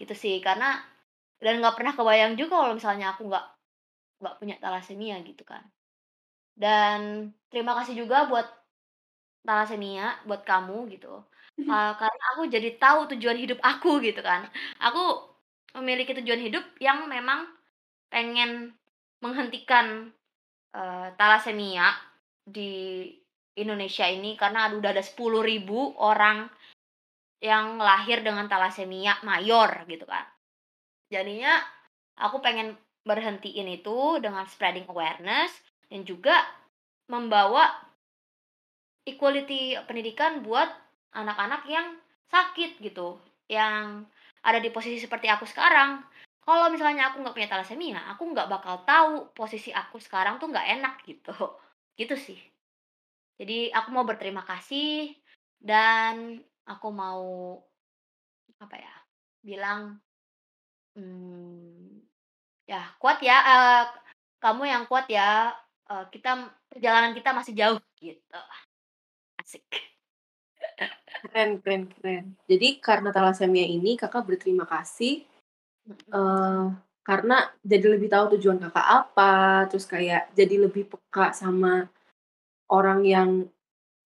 [0.00, 0.80] Gitu sih, karena
[1.36, 3.55] dan nggak pernah kebayang juga kalau misalnya aku nggak
[4.20, 5.62] nggak punya thalassemia gitu kan.
[6.56, 8.48] Dan terima kasih juga buat
[9.46, 11.22] thalassemia buat kamu gitu.
[11.56, 14.44] Uh, karena aku jadi tahu tujuan hidup aku gitu kan.
[14.80, 15.32] Aku
[15.76, 17.48] memiliki tujuan hidup yang memang
[18.12, 18.76] pengen
[19.20, 20.12] menghentikan
[20.76, 21.96] uh, thalassemia
[22.44, 23.08] di
[23.56, 25.16] Indonesia ini karena udah ada 10.000
[25.96, 26.52] orang
[27.40, 30.24] yang lahir dengan thalassemia mayor gitu kan.
[31.08, 31.60] Jadinya
[32.20, 32.76] aku pengen
[33.06, 35.54] berhentiin itu dengan spreading awareness
[35.86, 36.34] dan juga
[37.06, 37.70] membawa
[39.06, 40.66] equality pendidikan buat
[41.14, 41.94] anak-anak yang
[42.26, 44.02] sakit gitu, yang
[44.42, 46.02] ada di posisi seperti aku sekarang.
[46.42, 50.68] Kalau misalnya aku nggak punya thalassemia, aku nggak bakal tahu posisi aku sekarang tuh nggak
[50.78, 51.32] enak gitu.
[51.96, 52.36] Gitu sih.
[53.40, 55.16] Jadi aku mau berterima kasih
[55.56, 56.36] dan
[56.68, 57.56] aku mau
[58.60, 58.94] apa ya?
[59.40, 59.96] Bilang
[60.92, 61.85] hmm,
[62.66, 63.82] ya kuat ya, uh,
[64.42, 65.54] kamu yang kuat ya.
[65.86, 68.42] Uh, kita perjalanan kita masih jauh gitu.
[69.38, 69.62] Asik.
[71.22, 72.24] Keren keren keren.
[72.50, 75.22] Jadi karena thalassemia ini Kakak berterima kasih,
[76.10, 76.74] uh,
[77.06, 81.86] karena jadi lebih tahu tujuan Kakak apa, terus kayak jadi lebih peka sama
[82.66, 83.30] orang yang,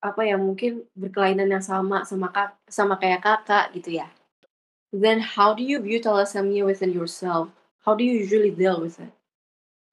[0.04, 4.12] apa ya, mungkin berkelainan yang sama sama Kak sama kayak Kakak gitu ya.
[4.92, 7.48] Then how do you view thalassemia within yourself?
[7.80, 9.12] How do you usually deal with it?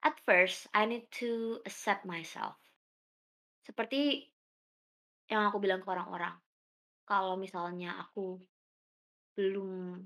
[0.04, 2.60] At first, I need to accept myself.
[3.64, 4.28] Seperti
[5.32, 6.36] yang aku bilang ke orang-orang,
[7.08, 8.40] kalau misalnya aku
[9.40, 10.04] belum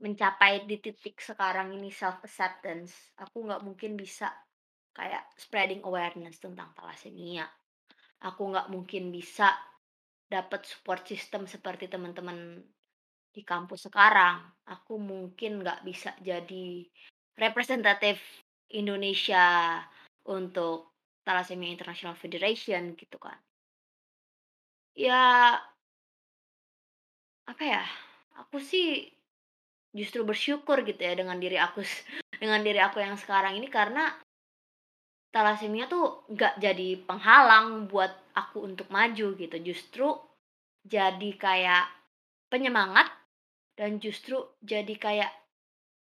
[0.00, 4.32] mencapai di titik sekarang ini self acceptance, aku nggak mungkin bisa
[4.96, 7.44] kayak spreading awareness tentang thalassemia.
[8.24, 9.52] Aku nggak mungkin bisa
[10.24, 12.60] dapat support system seperti teman-teman
[13.28, 14.48] di kampus sekarang.
[14.64, 16.88] Aku mungkin nggak bisa jadi
[17.38, 18.18] representatif
[18.74, 19.80] Indonesia
[20.28, 20.92] untuk
[21.24, 23.38] Thalassemia International Federation gitu kan.
[24.98, 25.54] Ya
[27.48, 27.84] apa ya,
[28.36, 29.08] aku sih
[29.94, 31.80] justru bersyukur gitu ya dengan diri aku
[32.42, 34.12] dengan diri aku yang sekarang ini karena
[35.32, 39.56] thalassemia tuh nggak jadi penghalang buat aku untuk maju gitu.
[39.62, 40.08] Justru
[40.84, 41.86] jadi kayak
[42.48, 43.08] penyemangat
[43.76, 45.30] dan justru jadi kayak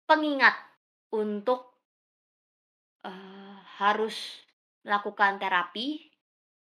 [0.05, 0.53] pengingat
[1.15, 1.79] untuk
[3.07, 4.43] uh, harus
[4.83, 6.11] melakukan terapi,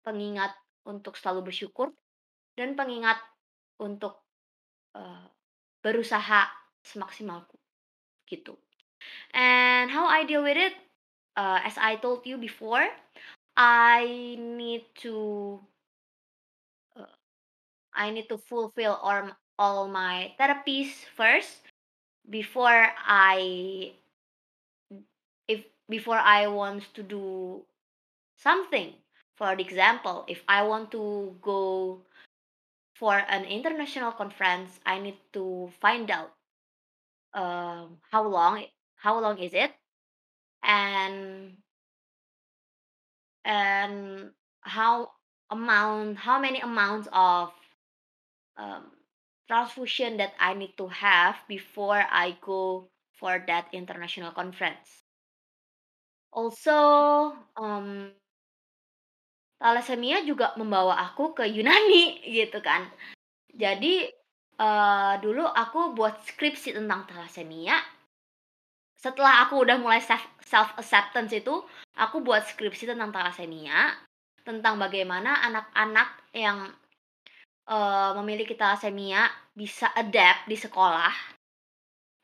[0.01, 0.57] pengingat
[0.89, 1.93] untuk selalu bersyukur,
[2.57, 3.21] dan pengingat
[3.77, 4.25] untuk
[4.97, 5.29] uh,
[5.85, 6.49] berusaha
[6.81, 7.61] semaksimalku
[8.25, 8.57] gitu.
[9.37, 10.75] And how I deal with it,
[11.37, 12.89] uh, as I told you before,
[13.55, 15.59] I need to
[16.99, 17.15] uh,
[17.95, 21.67] I need to fulfill all all my therapies first
[22.27, 23.95] before I
[25.49, 27.65] if before I want to do
[28.37, 28.95] something.
[29.37, 32.03] For example, if I want to go
[32.95, 36.35] for an international conference, I need to find out
[37.35, 38.65] um, how long
[38.97, 39.73] how long is it
[40.63, 41.57] and
[43.45, 44.31] and
[44.61, 45.13] how
[45.51, 47.53] amount how many amounts of
[48.57, 48.91] um,
[49.47, 55.08] transfusion that I need to have before I go for that international conference.
[56.39, 56.79] Also,
[57.59, 58.15] um,
[59.59, 62.87] thalassemia juga membawa aku ke Yunani gitu kan.
[63.51, 64.07] Jadi
[64.63, 67.75] uh, dulu aku buat skripsi tentang thalassemia.
[68.95, 71.59] Setelah aku udah mulai self self acceptance itu,
[71.99, 73.99] aku buat skripsi tentang thalassemia,
[74.47, 76.71] tentang bagaimana anak-anak yang
[77.67, 79.27] uh, memiliki thalassemia
[79.59, 81.38] bisa adapt di sekolah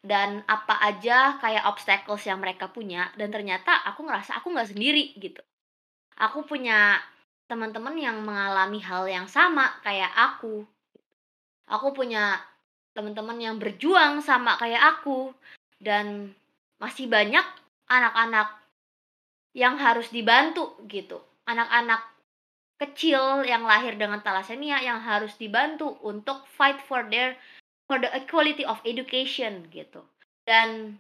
[0.04, 5.16] dan apa aja kayak obstacles yang mereka punya dan ternyata aku ngerasa aku nggak sendiri
[5.16, 5.40] gitu.
[6.20, 7.00] Aku punya
[7.48, 10.64] teman-teman yang mengalami hal yang sama kayak aku
[11.68, 12.40] aku punya
[12.94, 15.32] teman-teman yang berjuang sama kayak aku
[15.80, 16.32] dan
[16.78, 17.42] masih banyak
[17.88, 18.60] anak-anak
[19.54, 21.18] yang harus dibantu gitu.
[21.48, 22.00] Anak-anak
[22.78, 27.38] kecil yang lahir dengan thalassemia yang harus dibantu untuk fight for their
[27.88, 30.04] for the equality of education gitu.
[30.44, 30.98] Dan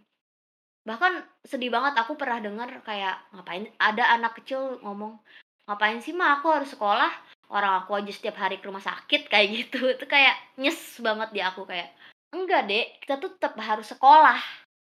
[0.84, 5.16] bahkan sedih banget aku pernah dengar kayak ngapain ada anak kecil ngomong
[5.64, 7.12] ngapain sih mah aku harus sekolah?
[7.48, 9.96] Orang aku aja setiap hari ke rumah sakit kayak gitu.
[9.96, 11.92] Itu kayak nyes banget di aku kayak
[12.34, 14.40] enggak dek kita tuh tetap harus sekolah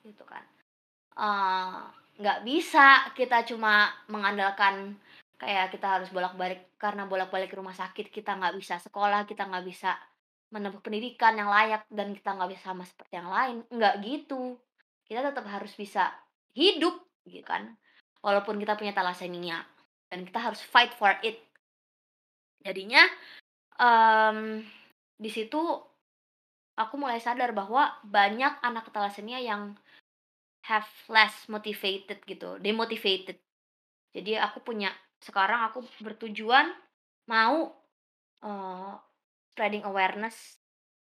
[0.06, 0.44] gitu kan.
[1.14, 1.86] Uh,
[2.18, 4.98] nggak bisa kita cuma mengandalkan
[5.42, 9.66] kayak kita harus bolak-balik karena bolak-balik ke rumah sakit kita nggak bisa sekolah kita nggak
[9.66, 9.98] bisa
[10.54, 13.66] menempuh pendidikan yang layak dan kita nggak bisa sama seperti yang lain.
[13.74, 14.62] Nggak gitu.
[15.10, 16.14] Kita tetap harus bisa
[16.54, 17.74] hidup gitu kan.
[18.22, 19.66] Walaupun kita punya thalassemia
[20.14, 21.42] dan kita harus fight for it.
[22.62, 23.02] Jadinya
[23.82, 24.62] um,
[25.18, 25.60] di situ
[26.78, 29.74] aku mulai sadar bahwa banyak anak thalassemia yang
[30.70, 33.42] have less motivated gitu demotivated.
[34.14, 36.70] Jadi aku punya sekarang aku bertujuan
[37.26, 37.74] mau
[38.46, 38.96] uh,
[39.54, 40.58] spreading awareness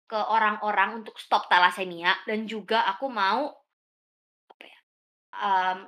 [0.07, 3.51] ke orang-orang untuk stop thalassemia dan juga aku mau
[4.49, 4.80] apa ya
[5.36, 5.78] um,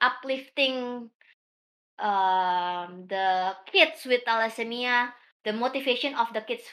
[0.00, 1.10] uplifting
[2.00, 5.12] um, the kids with thalassemia,
[5.44, 6.64] the motivation of the kids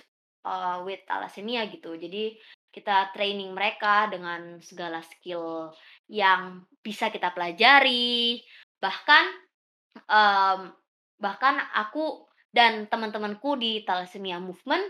[0.48, 2.00] uh, with thalassemia gitu.
[2.00, 2.40] Jadi
[2.72, 5.76] kita training mereka dengan segala skill
[6.08, 8.40] yang bisa kita pelajari.
[8.80, 9.26] Bahkan
[10.08, 10.72] um,
[11.20, 14.88] bahkan aku dan teman-temanku di thalassemia movement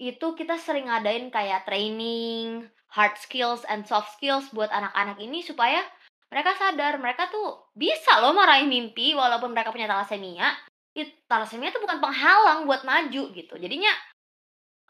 [0.00, 5.84] itu kita sering ngadain kayak training hard skills and soft skills buat anak-anak ini supaya
[6.32, 10.56] mereka sadar mereka tuh bisa loh meraih mimpi walaupun mereka punya thalassemia.
[10.96, 13.54] It, thalassemia itu bukan penghalang buat maju gitu.
[13.60, 13.92] Jadinya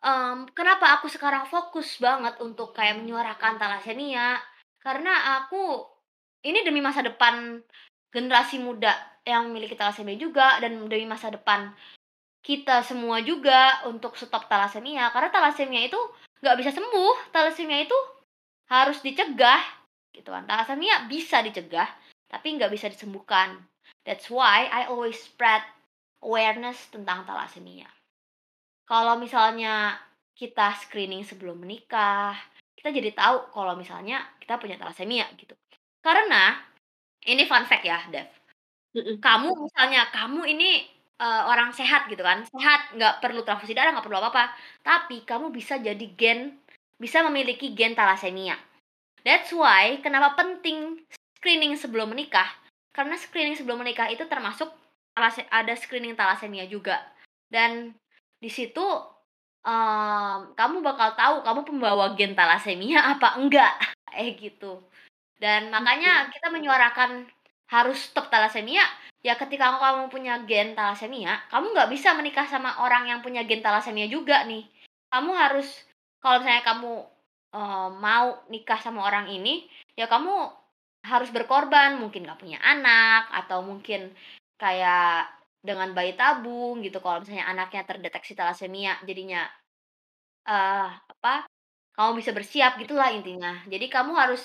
[0.07, 4.39] um, kenapa aku sekarang fokus banget untuk kayak menyuarakan thalassemia?
[4.81, 5.85] Karena aku
[6.47, 7.61] ini demi masa depan
[8.15, 8.95] generasi muda
[9.27, 11.73] yang memiliki thalassemia juga dan demi masa depan
[12.41, 15.13] kita semua juga untuk stop thalassemia.
[15.13, 16.01] Karena thalassemia itu
[16.41, 17.33] nggak bisa sembuh.
[17.33, 17.99] Thalassemia itu
[18.69, 19.61] harus dicegah
[20.13, 20.45] gitu kan.
[20.49, 21.89] Thalassemia bisa dicegah
[22.31, 23.61] tapi nggak bisa disembuhkan.
[24.07, 25.61] That's why I always spread
[26.25, 27.89] awareness tentang thalassemia.
[28.89, 29.99] Kalau misalnya
[30.33, 32.33] kita screening sebelum menikah
[32.81, 35.53] kita jadi tahu kalau misalnya kita punya thalassemia gitu.
[36.01, 36.57] Karena
[37.29, 38.25] ini fun fact ya Dev.
[39.21, 40.89] Kamu misalnya kamu ini
[41.21, 44.45] uh, orang sehat gitu kan sehat nggak perlu transfusi darah nggak perlu apa apa
[44.81, 46.57] tapi kamu bisa jadi gen
[46.97, 48.57] bisa memiliki gen thalassemia
[49.21, 51.05] That's why kenapa penting
[51.37, 52.49] screening sebelum menikah.
[52.91, 54.69] Karena screening sebelum menikah itu termasuk
[55.53, 56.97] ada screening talasemia juga.
[57.53, 57.93] Dan
[58.41, 58.81] di situ,
[59.65, 63.75] mmm, kamu bakal tahu kamu pembawa gen talasemia apa enggak,
[64.09, 64.81] kayak gitu.
[65.37, 67.29] Dan makanya kita menyuarakan
[67.69, 68.83] harus stop talasemia,
[69.27, 73.61] ya ketika kamu punya gen talasemia, kamu nggak bisa menikah sama orang yang punya gen
[73.65, 74.65] talasemia juga nih.
[75.13, 75.69] Kamu harus
[76.23, 76.93] kalau misalnya kamu,
[77.57, 79.69] eee, mau nikah sama orang ini,
[79.99, 80.33] ya kamu
[81.05, 84.13] harus berkorban, mungkin nggak punya anak, atau mungkin
[84.61, 85.29] kayak
[85.65, 89.45] dengan bayi tabung gitu kalau misalnya anaknya terdeteksi talasemia jadinya,
[90.49, 91.47] eee, apa,
[91.97, 93.63] kamu bisa bersiap gitulah intinya.
[93.71, 94.43] Jadi kamu harus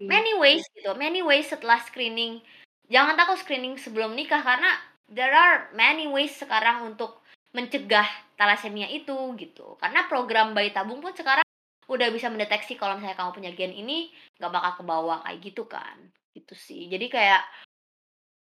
[0.00, 0.08] Iya.
[0.12, 2.40] many ways gitu, many ways setelah screening.
[2.88, 4.72] Jangan takut screening sebelum nikah karena
[5.12, 7.20] there are many ways sekarang untuk
[7.52, 8.08] mencegah
[8.40, 9.76] talasemia itu gitu.
[9.76, 11.44] Karena program bayi tabung pun sekarang
[11.88, 15.96] udah bisa mendeteksi kalau misalnya kamu punya gen ini nggak bakal kebawa kayak gitu kan,
[16.32, 16.88] gitu sih.
[16.88, 17.44] Jadi kayak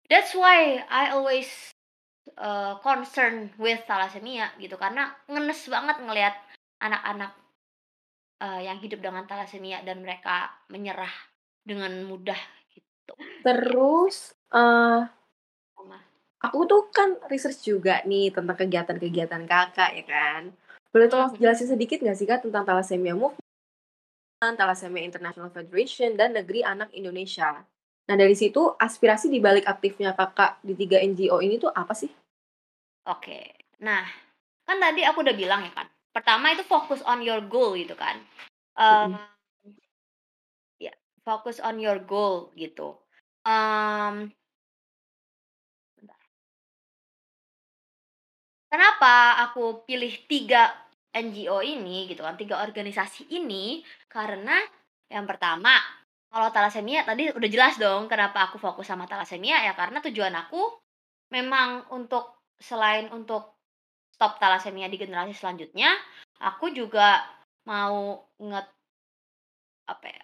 [0.08, 1.48] that's why I always,
[2.40, 6.36] eee, concern with thalassemia gitu karena ngenes banget ngelihat
[6.84, 7.32] anak-anak,
[8.44, 11.12] eee, yang hidup dengan thalassemia dan mereka menyerah
[11.64, 12.40] dengan mudah
[13.16, 13.44] gitu.
[13.44, 16.00] Terus, Oma
[16.42, 20.50] aku tuh kan research juga nih tentang kegiatan-kegiatan Kakak ya kan.
[20.90, 21.40] Boleh tolong Mhm.
[21.40, 23.46] jelasin sedikit nggak sih Kak tentang Thalassemia Movement,
[24.42, 27.62] Thalassemia International Federation, dan Negeri Anak Indonesia?
[28.10, 32.10] Nah dari situ aspirasi di balik aktifnya Kakak di 3 NGO ini tuh apa sih?
[33.06, 33.54] Oke.
[33.82, 34.02] Nah,
[34.66, 38.18] kan tadi aku udah bilang ya kan, pertama itu focus on your goal gitu kan,
[38.18, 38.82] Mhm.
[38.82, 39.24] eee ya,
[41.32, 43.00] focus on your goal gitu,
[45.96, 46.20] bentar.
[48.68, 50.68] Kenapa aku pilih 3
[51.16, 53.80] NGO ini gitu kan, 3 organisasi ini,
[54.12, 54.60] karena
[55.08, 55.76] yang pertama,
[56.32, 60.80] kalau thalassemia tadi udah jelas dong kenapa aku fokus sama thalassemia, ya karena tujuan aku
[61.36, 63.60] memang untuk selain untuk
[64.16, 65.92] stop thalassemia di generasi selanjutnya,
[66.40, 67.24] aku juga
[67.68, 68.68] mau nget
[69.92, 70.24] apa ya,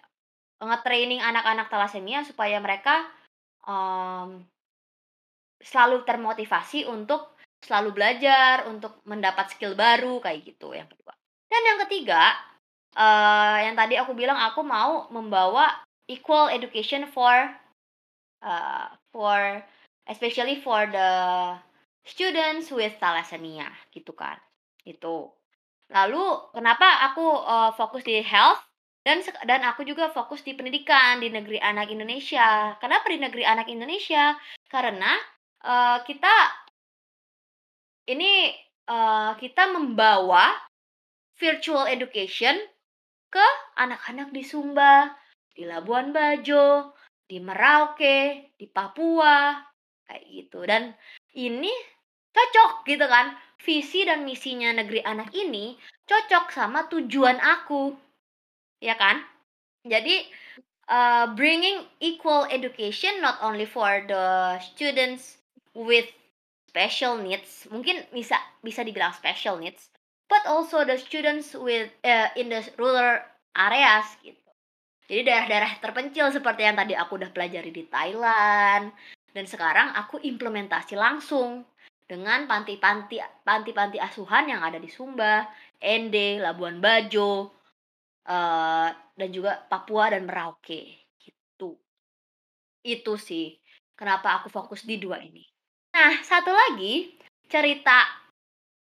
[0.62, 3.06] nge-training anak-anak thalassemia supaya mereka,
[3.66, 4.48] mmm
[5.62, 11.10] selalu termotivasi untuk selalu belajar, untuk mendapat skill baru, kayak gitu yang kedua.
[11.50, 12.38] Dan yang ketiga,
[12.94, 15.66] eee, yang tadi aku bilang aku mau membawa
[16.06, 17.34] equal education for,
[18.44, 19.62] eee, for
[20.10, 21.10] especially for the
[22.06, 24.38] students with thalassemia gitu kan,
[24.86, 25.30] itu.
[25.92, 28.62] Lalu kenapa aku, eee, fokus di health
[29.08, 32.76] dan dan aku juga fokus di pendidikan di Negeri Anak Indonesia.
[32.76, 34.36] Kenapa di Negeri Anak Indonesia?
[34.68, 35.16] Karena,
[35.64, 36.34] eee, kita
[38.12, 38.52] ini,
[38.84, 40.52] eee, kita membawa
[41.40, 42.60] virtual education
[43.32, 43.46] ke
[43.80, 45.08] anak-anak di Sumba,
[45.56, 46.92] di Labuan Bajo,
[47.24, 49.56] di Merauke, di Papua,
[50.04, 50.68] kayak gitu.
[50.68, 50.92] Dan
[51.32, 51.72] ini
[52.36, 53.32] cocok gitu kan,
[53.64, 58.07] visi dan misinya Negeri Anak ini cocok sama tujuan aku,
[58.78, 59.22] ya kan?
[59.86, 60.26] Jadi,
[60.88, 65.38] eee, bringing equal education not only for the students
[65.74, 66.06] with
[66.68, 69.90] special needs, mungkin bisa bisa dibilang special needs,
[70.28, 73.18] but also the students with eee, in the rural
[73.56, 74.38] areas gitu.
[75.08, 78.92] Jadi daerah-daerah terpencil seperti yang tadi aku udah pelajari di Thailand,
[79.32, 81.64] dan sekarang aku implementasi langsung
[82.04, 85.48] dengan panti-panti panti-panti asuhan yang ada di Sumba,
[85.80, 87.57] Ende, Labuan Bajo,
[88.28, 90.80] eee, dan juga Papua dan Merauke,
[91.24, 91.78] gitu.
[92.86, 93.58] Itu sih,
[93.98, 95.42] kenapa aku fokus di 2 ini.
[95.94, 97.18] Nah, satu lagi
[97.50, 98.06] cerita,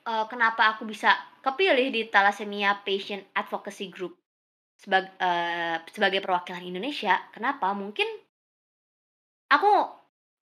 [0.07, 1.11] eee, kenapa aku bisa
[1.45, 4.15] kepilih di Thalassemia Patient Advocacy Group
[4.81, 7.71] sebag eee, sebagai perwakilan Indonesia, kenapa?
[7.75, 8.07] Mungkin
[9.51, 9.71] aku,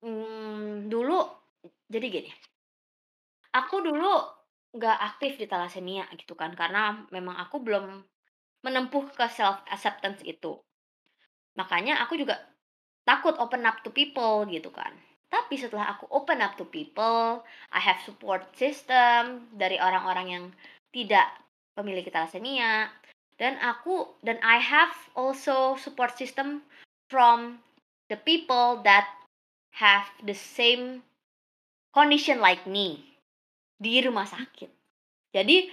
[0.06, 1.18] mmm, dulu
[1.90, 2.30] jadi gini,
[3.54, 4.12] aku dulu
[4.76, 8.04] nggak aktif di thalassemia gitu kan, karena memang aku belum
[8.62, 10.58] menempuh ke self acceptance itu.
[11.58, 12.38] Makanya aku juga
[13.02, 14.94] takut open up to people gitu kan.
[15.32, 17.42] Tapi setelah aku open up to people,
[17.72, 20.44] I have support system dari orang-orang yang
[20.92, 21.24] tidak
[21.72, 22.92] memiliki thalassemia,
[23.40, 26.68] dan aku dan I have also support system
[27.08, 27.64] from
[28.12, 29.08] the people that
[29.72, 31.00] have the same
[31.96, 33.16] condition like me,
[33.80, 34.68] di rumah sakit.
[35.32, 35.72] Jadi,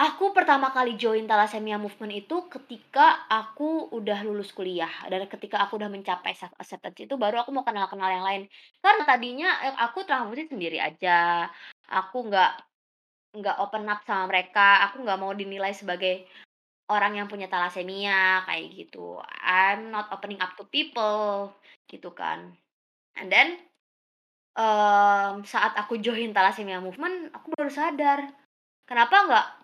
[0.00, 5.76] aku pertama kali join Thalassemia Movement itu ketika aku udah lulus kuliah, dan ketika aku
[5.76, 8.42] udah mencapai self acceptance itu baru aku mau kenal-kenal yang lain.
[8.80, 11.44] Kan tadinya, eee, aku tranfusi sendiri aja,
[11.92, 12.50] aku nggak
[13.36, 16.24] nggak open up sama mereka, aku nggak mau dinilai sebagai
[16.90, 19.20] orang yang punya thalassemia kayak gitu.
[19.44, 21.52] I'm not opening up to people
[21.86, 22.56] gitu kan.
[23.20, 23.60] And then
[24.56, 28.32] um, saat aku join thalassemia movement, aku baru sadar
[28.88, 29.59] kenapa nggak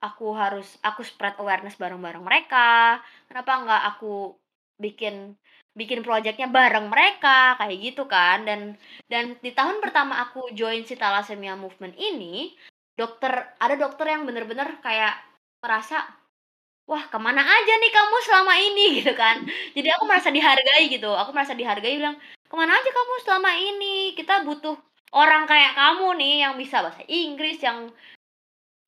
[0.00, 4.34] aku harus aku spread awareness bareng-bareng mereka, kenapa nggak aku
[4.80, 5.36] bikin
[5.76, 7.54] bikin projectnya bareng mereka?
[7.60, 8.42] Kayak gitu kan.
[8.48, 8.60] Dan
[9.06, 12.56] dan di tahun pertama aku join si thalassemia movement ini
[12.96, 15.16] dokter ada dokter yang bener-bener kayak
[15.64, 16.04] merasa
[16.90, 18.84] wah ke mana aja nih kamu selama ini?
[18.98, 19.36] Gitu kan.
[19.76, 21.10] Jadi aku merasa dihargai gitu.
[21.14, 22.16] Aku merasa dihargai bilang
[22.50, 24.16] ke mana aja kamu selama ini?
[24.18, 24.74] Kita butuh
[25.14, 27.90] orang kayak kamu nih yang bisa bahasa Inggris yang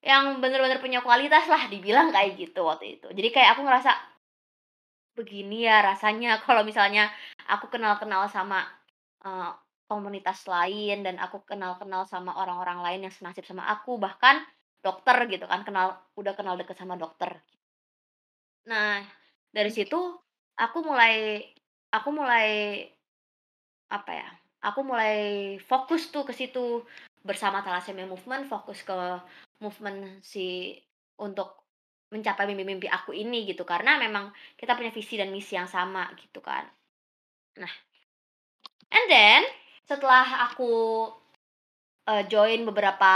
[0.02, 3.06] yang bener-bener punya kualitas lah dibilang kayak gitu waktu itu.
[3.14, 3.94] Jadi kayak aku ngerasa
[5.14, 6.38] begini ya rasanya.
[6.46, 7.08] Kalau misalnya
[7.46, 8.66] aku kenal-kenal sama
[9.22, 9.54] uh,
[9.86, 14.42] komunitas lain dan aku kenal-kenal sama orang-orang lain yang senasib sama aku bahkan
[14.82, 17.38] dokter gitu kan kenal udah kenal deket sama dokter.
[18.66, 19.04] Nah
[19.52, 20.00] dari situ
[20.58, 21.44] aku mulai
[21.92, 22.48] aku mulai
[23.92, 24.28] apa ya
[24.64, 25.16] aku mulai
[25.62, 26.82] fokus tuh ke situ.
[27.22, 28.98] Bersama Thalassemia Movement fokus ke
[29.62, 30.74] movement si
[31.22, 31.62] untuk
[32.12, 36.42] mencapai mimpi-mimpi aku ini gitu karena memang kita punya visi dan misi yang sama gitu
[36.42, 36.66] kan.
[37.56, 37.72] Nah
[38.92, 39.40] and then
[39.88, 40.70] setelah aku
[42.10, 43.14] uh, join beberapa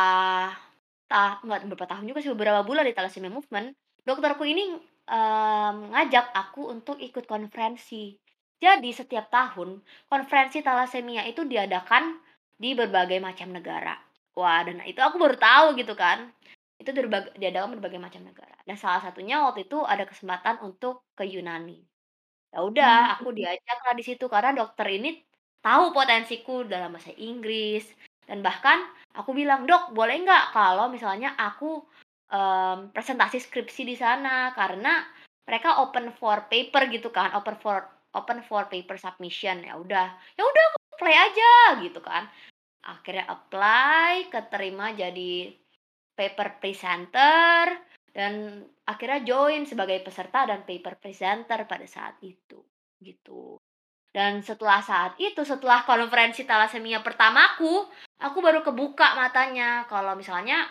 [1.07, 3.71] tah nggak beberapa tahun juga sih beberapa bulan di thalassemia movement
[4.03, 4.75] dokterku ini
[5.11, 8.17] um, ngajak aku untuk ikut konferensi.
[8.57, 12.17] Jadi setiap tahun konferensi thalassemia itu diadakan
[12.57, 14.06] di berbagai macam negara
[14.37, 16.31] wah dan itu aku baru tahu gitu kan
[16.77, 18.53] itu berbagai, diadakan berbagai macam negara.
[18.69, 21.81] Dan salah satunya waktu itu ada kesempatan untuk ke Yunani.
[22.53, 23.15] Ya udah, hmm.
[23.17, 25.25] aku diajak lah di situ karena dokter ini
[25.65, 27.83] tahu potensiku dalam bahasa Inggris
[28.27, 28.87] dan bahkan
[29.19, 31.83] aku bilang dok boleh nggak kalau misalnya aku
[32.31, 35.03] um, presentasi skripsi di sana karena
[35.43, 37.83] mereka open for paper gitu kan open for
[38.15, 40.07] open for paper submission ya udah
[40.39, 41.51] ya udah aku apply aja
[41.83, 42.31] gitu kan
[42.87, 45.51] akhirnya apply keterima jadi
[46.17, 47.77] paper presenter
[48.15, 52.63] dan akhirnya join sebagai peserta dan paper presenter pada saat itu
[53.03, 53.61] gitu.
[54.17, 57.85] Dan setelah saat itu, setelah konferensi talasemia pertamaku,
[58.17, 60.65] aku baru kebuka matanya kalau misalnya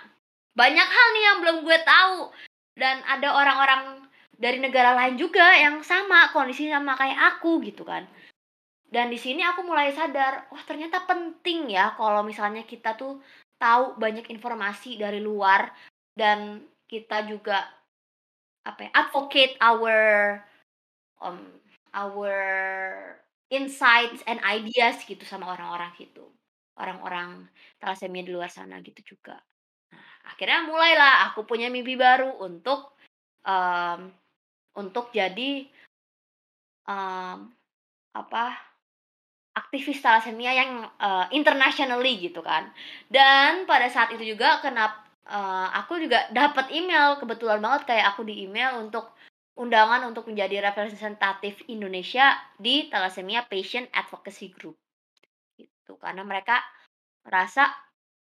[0.58, 2.34] banyak hal nih yang belum gue tahu
[2.74, 4.02] dan ada orang-orang
[4.34, 8.10] dari negara lain juga yang sama kondisi sama kayak aku gitu kan.
[8.86, 13.20] Dan di sini aku mulai sadar, wah ternyata penting ya kalau misalnya kita tuh
[13.58, 15.74] tahu banyak informasi dari luar
[16.14, 17.66] dan kita juga
[18.66, 19.98] apa ya, advocate our
[21.22, 21.42] um,
[21.94, 22.36] our
[23.50, 26.26] insights and ideas gitu sama orang-orang gitu.
[26.76, 27.48] Orang-orang
[27.80, 29.40] thalassemia di luar sana gitu juga.
[29.94, 33.00] Nah, akhirnya mulailah aku punya mimpi baru untuk
[33.48, 34.12] um,
[34.76, 35.70] untuk jadi
[36.90, 37.48] um,
[38.12, 38.75] apa
[39.56, 42.68] aktivis thalassemia yang uh, internationally gitu kan.
[43.08, 48.28] Dan pada saat itu juga kenapa uh, aku juga dapat email kebetulan banget kayak aku
[48.28, 49.16] di email untuk
[49.56, 54.76] undangan untuk menjadi representatif Indonesia di thalassemia patient advocacy group.
[55.56, 56.60] Gitu karena mereka
[57.24, 57.72] merasa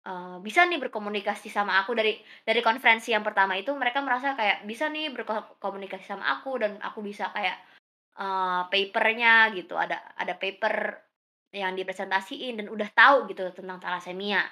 [0.09, 1.93] uh, bisa nih berkomunikasi sama aku.
[1.93, 6.82] Dari dari konferensi yang pertama itu mereka merasa kayak bisa nih berkomunikasi sama aku dan
[6.82, 7.61] aku bisa kayak
[8.17, 9.77] uh, papernya gitu.
[9.77, 11.09] Ada ada paper
[11.49, 14.45] yang dipresentasiin dan udah tahu gitu tentang thalassemia.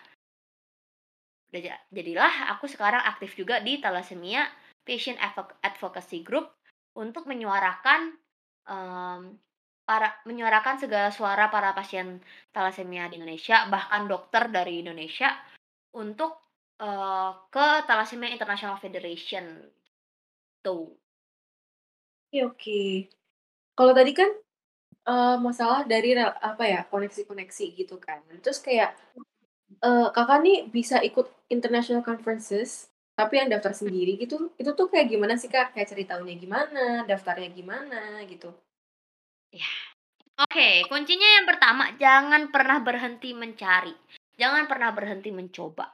[1.53, 1.61] Udah
[1.93, 4.43] jadilah aku sekarang aktif juga di thalassemia
[4.83, 5.19] patient
[5.61, 6.49] advocacy group
[6.97, 8.17] untuk menyuarakan
[8.65, 9.37] um,
[9.87, 12.19] para menyuarakan segala suara para pasien
[12.51, 15.31] thalassemia di Indonesia bahkan dokter dari Indonesia
[15.95, 16.35] untuk
[16.83, 19.63] uh, ke Thalassemia International Federation
[20.59, 20.91] tuh.
[22.27, 22.81] Oke, oke.
[23.77, 24.27] Kalau tadi kan
[25.08, 28.20] uh, masalah dari apa ya, koneksi-koneksi gitu kan.
[28.43, 28.93] Terus kayak,
[29.82, 35.10] uh, Kakak nih bisa ikut international conferences, tapi yang daftar sendiri gitu, itu tuh kayak
[35.10, 35.74] gimana sih, Kak?
[35.74, 38.51] Kayak ceritanya gimana, daftarnya gimana, gitu?
[39.49, 39.72] Ya.
[40.38, 43.95] Oke, kuncinya yang pertama, jangan pernah berhenti mencari,
[44.38, 45.89] jangan pernah berhenti mencoba,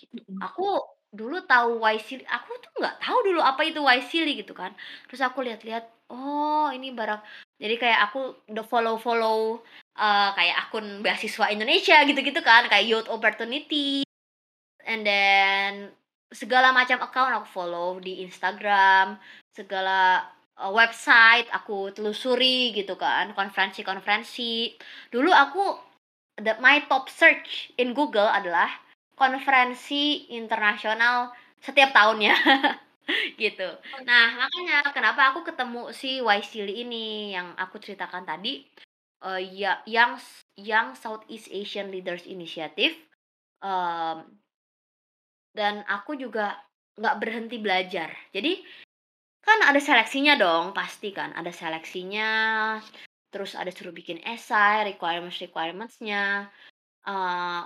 [0.00, 0.24] gitu.
[0.40, 4.72] Aku dulu tahu Wisely aku tuh nggak tahu dulu apa itu Wisely gitu kan.
[5.08, 7.20] Terus aku lihat-lihat, oh ini barang
[7.58, 9.66] jadi kayak aku udah follow-follow
[9.98, 14.06] uh, kayak akun beasiswa Indonesia gitu-gitu kan, kayak Youth Opportunity.
[14.86, 15.90] And then
[16.30, 19.18] segala macam account aku follow di Instagram,
[19.50, 24.78] segala uh, website aku telusuri gitu kan, konferensi-konferensi.
[25.10, 25.64] Dulu aku
[26.38, 28.70] the, my top search in Google adalah
[29.18, 32.38] konferensi internasional setiap tahunnya.
[33.40, 33.62] Gitu.
[34.08, 38.66] Nah, makanya kenapa aku ketemu si Waisili ini yang aku ceritakan tadi,
[39.24, 40.18] eee, ya yang
[40.58, 42.94] yang Southeast Asian Leaders Initiative,
[43.64, 44.40] mmm
[45.56, 46.58] dan aku juga
[46.98, 48.10] nggak berhenti belajar.
[48.34, 48.60] Jadi,
[49.44, 52.30] kan ada seleksinya dong, pasti kan, ada seleksinya,
[53.32, 56.48] terus ada suruh bikin esai, requirements-requirements-nya,
[57.06, 57.60] eee,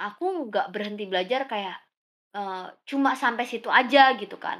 [0.00, 1.76] aku nggak berhenti belajar kayak,
[2.36, 4.58] eee, cuma sampai situ aja gitu kan.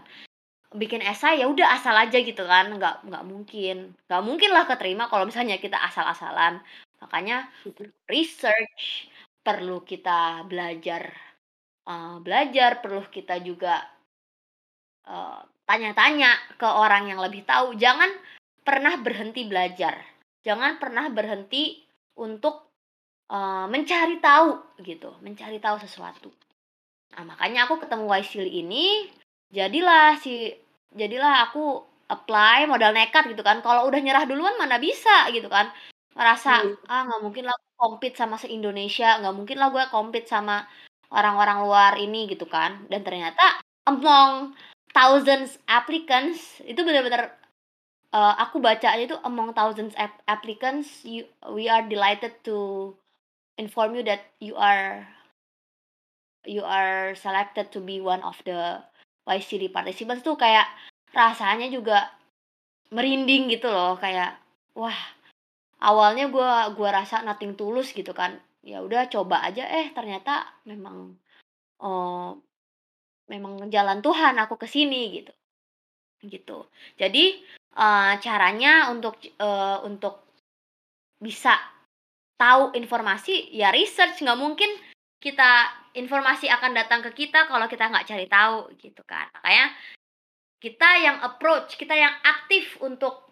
[0.75, 3.77] Bikin esai ya udah asal aja gitu kan, nggak nggak mungkin.
[4.09, 6.55] Nggak mungkin lah keterima kalau misalnya kita asal-asalan.
[7.03, 7.37] Makanya
[8.11, 9.09] research,
[9.47, 11.05] perlu kita belajar,
[11.89, 13.75] eee, belajar, perlu kita juga
[15.09, 17.77] eee, tanya-tanya ke orang yang lebih tahu.
[17.79, 18.11] Jangan
[18.67, 19.95] pernah berhenti belajar,
[20.45, 21.81] jangan pernah berhenti
[22.21, 22.55] untuk,
[23.33, 24.51] eee, mencari tahu
[24.85, 26.31] gitu, mencari tahu sesuatu.
[27.17, 29.11] Nah, makanya aku ketemu Waisili ini,
[29.51, 30.55] jadilah si
[30.95, 35.71] jadilah aku apply modal nekat gitu kan, kalau udah nyerah duluan mana bisa gitu kan.
[36.15, 36.75] Ngerasa, Mmm.
[36.91, 40.67] "Ah, nggak mungkin lah compete sama se-Indonesia, nggak mungkin lah gue compete sama
[41.15, 42.87] orang-orang luar ini," gitu kan.
[42.91, 43.59] Dan ternyata
[43.91, 44.55] among
[44.95, 47.31] thousands applicants, itu bener-bener,
[48.15, 52.93] eee, aku bacanya itu among thousands ap applicants, you we are delighted to
[53.61, 55.07] inform you that you are
[56.49, 58.81] you are selected to be one of the
[59.29, 60.67] Waisili participants tuh kayak
[61.15, 62.11] rasanya juga
[62.95, 64.37] merinding gitu loh, kayak,
[64.79, 64.97] wah,
[65.85, 71.15] awalnya gua gua rasa nothing tulus gitu kan, ya udah coba aja, eh ternyata memang,
[71.83, 72.31] eee,
[73.33, 75.33] memang jalan Tuhan aku ke sini gitu,
[76.27, 76.67] gitu.
[77.01, 77.41] Jadi,
[77.79, 80.25] eee, caranya untuk eee, untuk
[81.21, 81.57] bisa
[82.41, 84.71] tahu informasi, ya research, nggak mungkin
[85.23, 89.27] kita informasi akan datang ke kita kalau kita nggak cari tahu, gitu kan.
[89.39, 89.67] Makanya
[90.61, 93.25] kita yang approach, kita yang aktif untuk,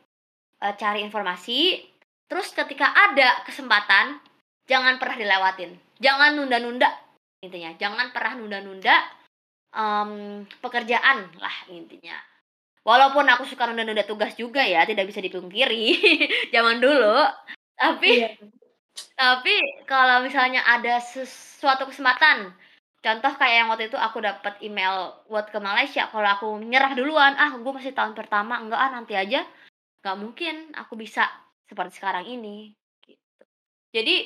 [0.65, 1.85] eee, cari informasi,
[2.29, 4.19] terus ketika ada kesempatan,
[4.69, 6.89] jangan pernah dilewatin, jangan nunda-nunda
[7.45, 8.97] intinya, jangan pernah nunda-nunda,
[9.77, 12.17] mmm, pekerjaan lah intinya.
[12.83, 15.85] Walaupun aku suka nunda-nunda tugas juga ya, tidak bisa dipungkiri,
[16.55, 17.21] zaman dulu.
[17.77, 18.29] Tapi Iya.
[19.19, 19.55] Tapi
[19.91, 21.31] kalau misalnya ada ses
[21.61, 22.55] suatu kesempatan,
[23.05, 27.35] contoh kayak yang waktu itu aku dapat email buat ke Malaysia, kalau aku nyerah duluan,
[27.39, 29.43] "Ah, gue masih tahun pertama, enggak ah, nanti aja,"
[30.03, 31.27] nggak mungkin aku bisa
[31.69, 32.73] seperti sekarang ini,
[33.07, 33.45] gitu.
[33.97, 34.17] Jadi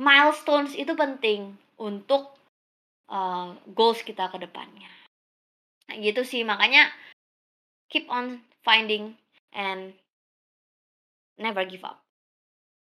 [0.00, 2.34] milestones itu penting untuk,
[3.10, 4.90] eee, goals kita ke depannya.
[5.90, 6.88] Nah gitu sih, makanya
[7.92, 9.16] keep on finding
[9.54, 9.94] and
[11.38, 12.00] never give up.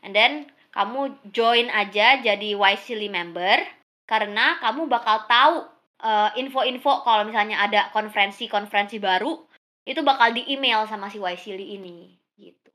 [0.02, 3.60] And then kamu join aja jadi Waisili member,
[4.08, 5.68] karena kamu bakal tahu,
[6.00, 9.36] eee, info-info kalau misalnya ada konferensi-konferensi baru,
[9.84, 12.72] itu bakal di-email sama si Waisili ini, gitu.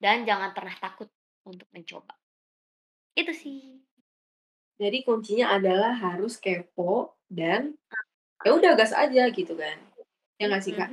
[0.00, 1.08] Dan jangan pernah takut
[1.48, 2.12] untuk mencoba.
[3.16, 3.80] Itu sih.
[4.78, 7.74] Jadi kuncinya adalah harus kepo dan,
[8.46, 9.74] ya udah gas aja gitu kan,
[10.38, 10.86] ya nggak sih, Kak?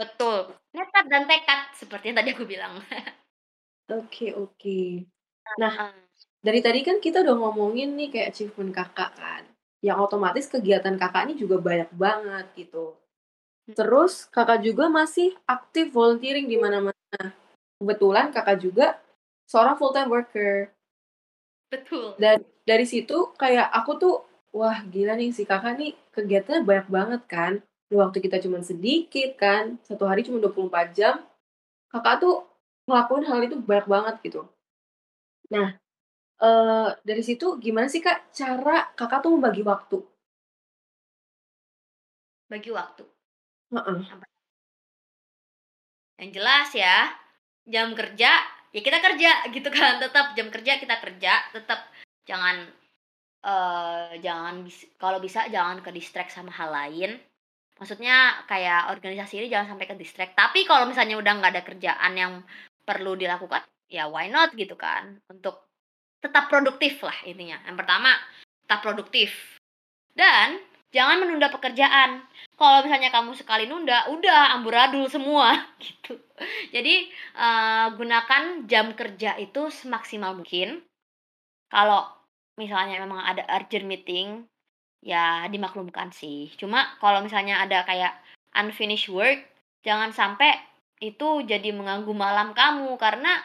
[0.00, 2.80] Betul, nekat dan tekad seperti yang tadi aku bilang.
[3.92, 5.04] Oke oke.
[5.60, 5.92] Nah, Heeh.
[6.40, 9.44] dari tadi kan kita udah ngomongin nih kayak achievement Kakak kan,
[9.84, 12.96] yang otomatis kegiatan Kakak ini juga banyak banget gitu.
[13.68, 13.76] Mhm.
[13.76, 16.96] Terus Kakak juga masih aktif volunteering di mana-mana.
[17.76, 18.96] Kebetulan Kakak juga
[19.50, 20.72] seorang full time worker.
[21.72, 22.14] Betul.
[22.20, 24.14] Dan dari situ kayak aku tuh,
[24.52, 27.52] wah gila nih si Kakak nih kegiatannya banyak banget kan,
[27.88, 31.14] waktu kita cuman sedikit kan, 1 hari cuma 24 jam,
[31.92, 32.44] Kakak tuh
[32.88, 34.40] ngelakuin hal itu banyak banget gitu.
[35.54, 35.68] Nah,
[36.42, 39.98] eee, dari situ gimana sih, Kak, cara Kakak tuh membagi waktu?
[42.50, 43.04] Bagi waktu.
[43.74, 44.00] Heeh.
[44.14, 44.26] Apa?
[46.20, 46.96] Yang jelas ya,
[47.68, 48.32] jam kerja,
[48.72, 51.80] ya kita kerja gitu kan, tetap jam kerja kita kerja, tetap
[52.24, 52.66] jangan,
[53.44, 57.20] eee, jangan bis kalau bisa jangan ke-distract sama hal lain.
[57.76, 62.32] Maksudnya kayak organisasi ini jangan sampai ke-distract, tapi kalau misalnya udah nggak ada kerjaan yang
[62.82, 63.62] perlu dilakukan,
[63.92, 65.68] ya why not gitu kan, untuk
[66.22, 67.58] tetap produktif lah intinya.
[67.66, 68.10] Yang pertama,
[68.64, 69.58] tetap produktif.
[70.14, 70.60] Dan
[70.92, 72.22] jangan menunda pekerjaan.
[72.54, 76.20] Kalau misalnya kamu sekali nunda, udah amburadul semua gitu.
[76.70, 80.84] Jadi, eee, gunakan jam kerja itu semaksimal mungkin.
[81.72, 82.04] Kalau
[82.60, 84.44] misalnya memang ada urgent meeting,
[85.00, 86.52] ya dimaklumkan sih.
[86.54, 88.12] Cuma kalau misalnya ada kayak
[88.54, 89.40] unfinished work,
[89.82, 90.52] jangan sampai
[91.02, 93.42] itu jadi mengganggu malam kamu karena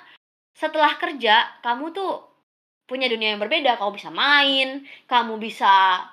[0.53, 2.27] setelah kerja kamu tuh
[2.85, 3.79] punya dunia yang berbeda.
[3.79, 6.05] Kamu bisa main, kamu bisa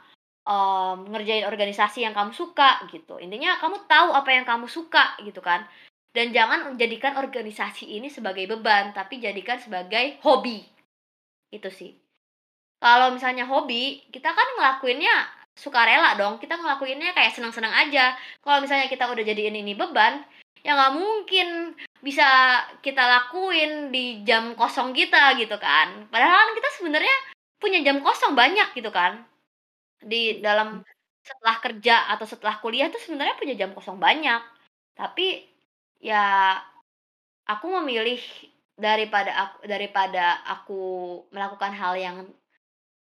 [0.45, 3.16] um, ngerjain organisasi yang kamu suka gitu.
[3.20, 5.64] Intinya kamu tahu apa yang kamu suka gitu kan.
[6.14, 10.62] Dan jangan menjadikan organisasi ini sebagai beban, tapi jadikan sebagai hobi.
[11.51, 11.90] Itu sih.
[12.78, 15.26] Kalau misalnya hobi, kita kan ngelakuinnya
[15.59, 16.38] sukarela dong.
[16.38, 18.14] Kita ngelakuinnya kayak senang-senang aja.
[18.38, 20.22] Kalau misalnya kita udah jadiin ini beban,
[20.62, 26.07] ya nggak mungkin bisa kita lakuin di jam kosong kita gitu kan.
[26.14, 27.16] Padahal kan kita sebenarnya
[27.59, 29.26] punya jam kosong banyak gitu kan.
[30.05, 30.84] Di dalam
[31.24, 34.42] setelah kerja atau setelah kuliah tuh sebenarnya punya jam kosong banyak.
[34.92, 35.42] Tapi
[36.05, 36.55] ya
[37.48, 38.20] aku memilih
[38.74, 40.82] daripada aku daripada aku
[41.30, 42.16] melakukan hal yang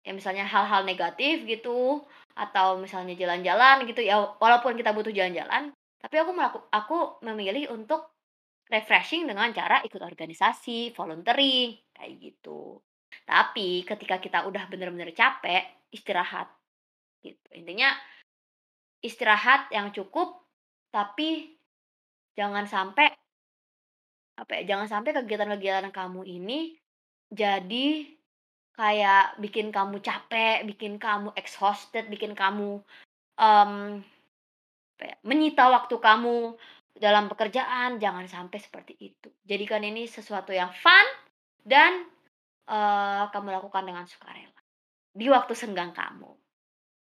[0.01, 2.01] ya misalnya hal-hal negatif gitu
[2.33, 5.69] atau misalnya jalan-jalan gitu ya walaupun kita butuh jalan-jalan
[6.01, 8.09] tapi aku melaku, aku memilih untuk
[8.65, 12.81] refreshing dengan cara ikut organisasi volunteering kayak gitu
[13.29, 16.49] tapi ketika kita udah bener-bener capek istirahat
[17.22, 17.93] gitu intinya
[19.01, 20.41] istirahat yang cukup
[20.93, 21.57] tapi
[22.36, 23.09] jangan sampai
[24.38, 26.76] apa ya jangan sampai kegiatan-kegiatan kamu ini
[27.32, 28.03] jadi
[28.76, 32.82] kayak bikin kamu capek, bikin kamu exhausted, bikin kamu
[33.38, 34.01] um,
[34.97, 36.57] apa ya, menyita waktu kamu
[36.97, 39.30] dalam pekerjaan, jangan sampai seperti itu.
[39.45, 41.07] Jadikan ini sesuatu yang fun
[41.61, 42.09] dan
[42.67, 44.59] uh, kamu lakukan dengan sukarela
[45.13, 46.40] di waktu senggang kamu.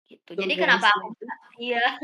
[0.05, 0.31] Gitu.
[0.37, 1.17] Jadi kenapa aku
[1.67, 1.97] iya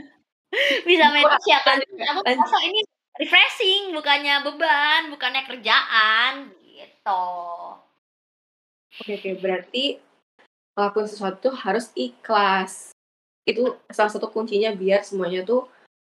[0.88, 1.78] bisa meditasi ya kan?
[1.84, 2.80] Aku merasa ini
[3.20, 7.26] refreshing, bukannya beban, bukannya kerjaan gitu.
[9.00, 9.84] Oke oke, berarti
[10.74, 12.90] ngelakuin sesuatu harus ikhlas.
[13.46, 15.68] Itu salah satu kuncinya biar semuanya tuh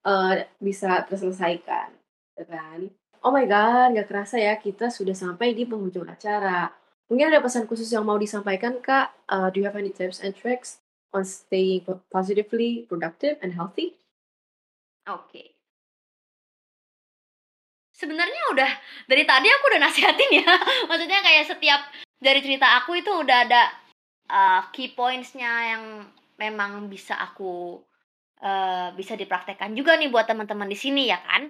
[0.07, 1.91] uh, bisa terselesaikan,
[2.39, 2.79] ya kan?
[3.21, 6.73] Oh my god, nggak kerasa ya kita sudah sampai di penghujung acara.
[7.11, 9.13] Mungkin ada pesan khusus yang mau disampaikan Kak?
[9.27, 10.79] Uh, do you have any tips and tricks
[11.13, 13.99] on staying positively productive and healthy?
[15.07, 15.29] Oke.
[15.29, 15.47] Okay
[18.01, 18.71] sebenarnya udah
[19.05, 20.49] dari tadi aku udah nasihatin ya
[20.89, 21.81] maksudnya kayak setiap
[22.17, 23.69] dari cerita aku itu udah ada
[24.33, 26.09] uh, key pointsnya yang
[26.41, 27.77] memang bisa aku
[28.41, 31.45] uh, bisa dipraktekkan juga nih buat teman-teman di sini ya kan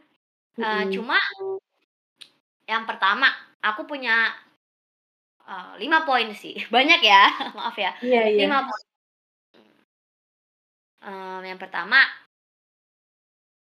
[0.60, 0.92] uh, hmm.
[0.92, 1.16] cuma
[2.68, 3.32] yang pertama
[3.64, 4.36] aku punya
[5.48, 8.44] uh, lima poin sih banyak ya maaf ya yeah, yeah.
[8.44, 8.91] lima poin
[11.06, 12.02] um, yang pertama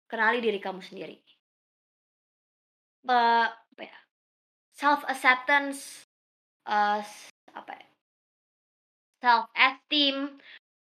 [0.08, 1.26] kenali diri kamu sendiri
[3.86, 3.98] ya,
[4.74, 6.10] self acceptance,
[6.66, 7.02] uh,
[7.54, 7.88] apa ya,
[9.22, 10.34] self esteem,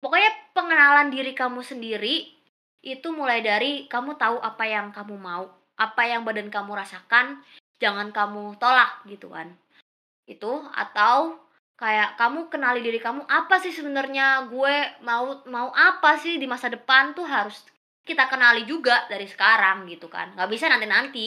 [0.04, 2.28] pokoknya pengenalan diri kamu sendiri
[2.80, 7.40] itu mulai dari kamu tahu apa yang kamu mau, apa yang badan kamu rasakan,
[7.80, 9.52] jangan kamu tolak gitu kan.
[10.24, 11.36] Itu atau
[11.80, 14.44] kayak kamu kenali diri kamu apa sih sebenarnya?
[14.52, 17.64] Gue mau mau apa sih di masa depan tuh harus
[18.04, 20.36] kita kenali juga dari sekarang gitu kan.
[20.36, 21.26] Nggak bisa nanti nanti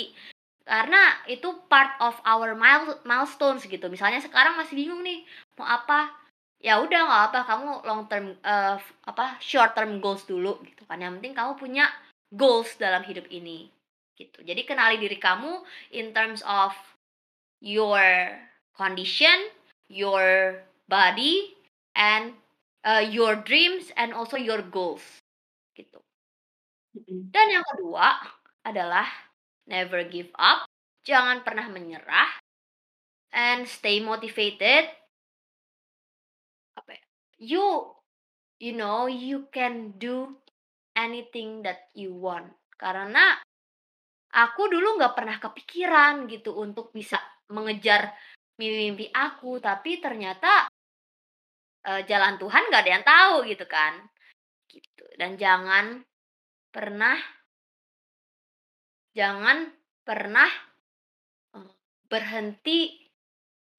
[0.63, 2.53] karena itu part of our
[3.01, 3.89] milestones gitu.
[3.89, 5.25] Misalnya sekarang masih bingung nih
[5.57, 6.13] mau apa?
[6.61, 8.77] Ya udah nggak apa kamu long term uh,
[9.09, 11.01] apa short term goals dulu gitu kan.
[11.01, 11.85] Yang penting kamu punya
[12.29, 13.73] goals dalam hidup ini
[14.13, 14.45] gitu.
[14.45, 15.65] Jadi kenali diri kamu
[15.97, 16.77] in terms of
[17.57, 18.05] your
[18.77, 19.49] condition
[19.87, 21.55] your body
[21.95, 22.33] and
[22.83, 25.03] uh, your dreams and also your goals
[25.73, 26.03] gitu
[27.33, 28.21] dan yang kedua
[28.63, 29.09] adalah
[29.65, 30.67] never give up,
[31.01, 32.31] jangan pernah menyerah,
[33.33, 34.87] and stay motivated.
[36.77, 37.03] Apa ya?
[37.41, 37.65] You,
[38.61, 40.37] you know, you can do
[40.93, 42.53] anything that you want.
[42.77, 43.41] Karena
[44.33, 47.19] aku dulu nggak pernah kepikiran gitu untuk bisa
[47.49, 48.13] mengejar
[48.57, 50.69] mimpi-mimpi aku, tapi ternyata
[51.87, 53.93] uh, jalan Tuhan nggak ada yang tahu gitu kan.
[54.69, 55.05] Gitu.
[55.17, 56.01] Dan jangan
[56.73, 57.17] pernah
[59.13, 59.69] jangan
[60.01, 60.49] pernah
[61.53, 61.69] eh,
[62.09, 62.97] berhenti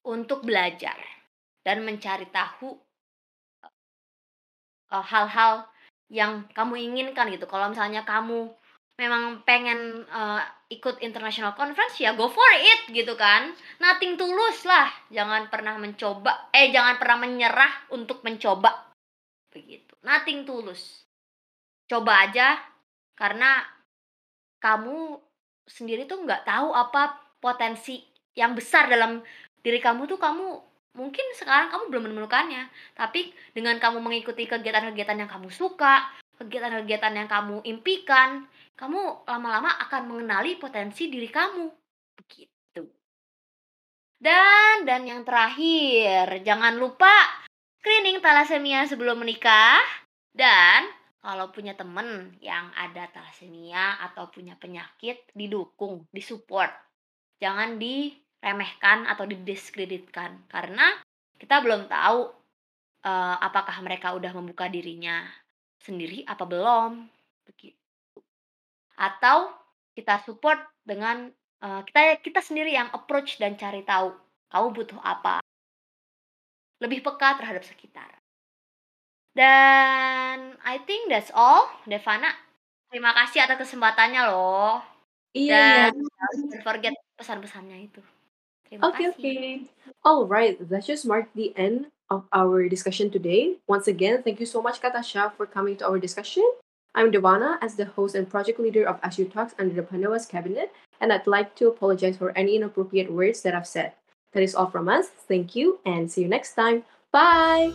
[0.06, 0.94] untuk belajar
[1.66, 2.70] dan mencari tahu
[3.66, 5.66] eh, hal-hal
[6.12, 7.50] yang kamu inginkan gitu.
[7.50, 8.54] Kalau misalnya kamu
[8.94, 13.50] memang pengen uh, ikut international conference ya go for it gitu kan.
[13.82, 14.90] Nothing tulus lah.
[15.10, 18.94] Jangan pernah mencoba eh jangan pernah menyerah untuk mencoba.
[19.50, 19.94] Begitu.
[20.06, 21.06] Nothing tulus.
[21.90, 22.58] Coba aja
[23.14, 23.62] karena
[24.62, 25.20] kamu
[25.68, 28.00] sendiri tuh nggak tahu apa potensi
[28.34, 29.20] yang besar dalam
[29.60, 30.60] diri kamu tuh kamu
[30.94, 36.06] mungkin sekarang kamu belum menemukannya, tapi dengan kamu mengikuti kegiatan-kegiatan yang kamu suka,
[36.38, 41.66] kegiatan-kegiatan yang kamu impikan, kamu lama-lama akan mengenali potensi diri kamu.
[42.18, 42.82] Begitu.
[44.18, 47.12] Dan dan yang terakhir, jangan lupa
[47.78, 49.82] screening talasemia sebelum menikah
[50.34, 50.88] dan
[51.24, 56.68] kalau punya temen yang ada talasemia atau punya penyakit didukung, disupport.
[57.40, 61.00] Jangan diremehkan atau didiskreditkan karena
[61.38, 62.28] kita belum tahu
[63.04, 65.24] uh, apakah mereka udah membuka dirinya
[65.80, 67.08] sendiri apa belum
[67.44, 67.83] begitu.
[68.94, 69.50] Atau
[69.94, 71.30] kita support dengan
[71.62, 74.14] uh, kita kita sendiri yang approach dan cari tahu
[74.50, 75.42] kamu butuh apa.
[76.82, 78.10] Lebih peka terhadap sekitar.
[79.34, 82.30] Dan I think that's all, Devana.
[82.94, 84.78] Terima kasih atas kesempatannya loh.
[85.34, 86.26] Iya, Dan iya.
[86.38, 87.98] don't forget pesan-pesannya itu.
[88.70, 89.18] Terima okay, kasih.
[89.18, 89.54] Okay,
[90.06, 93.58] All right, that just marked the end of our discussion today.
[93.66, 96.46] Once again, thank you so much, Katasha, for coming to our discussion.
[96.94, 100.72] I'm Devana as the host and project leader of ASU Talks under the Panoas cabinet,
[101.00, 103.92] and I'd like to apologize for any inappropriate words that I've said.
[104.32, 105.08] That is all from us.
[105.08, 106.84] Thank you and see you next time.
[107.10, 107.72] Bye!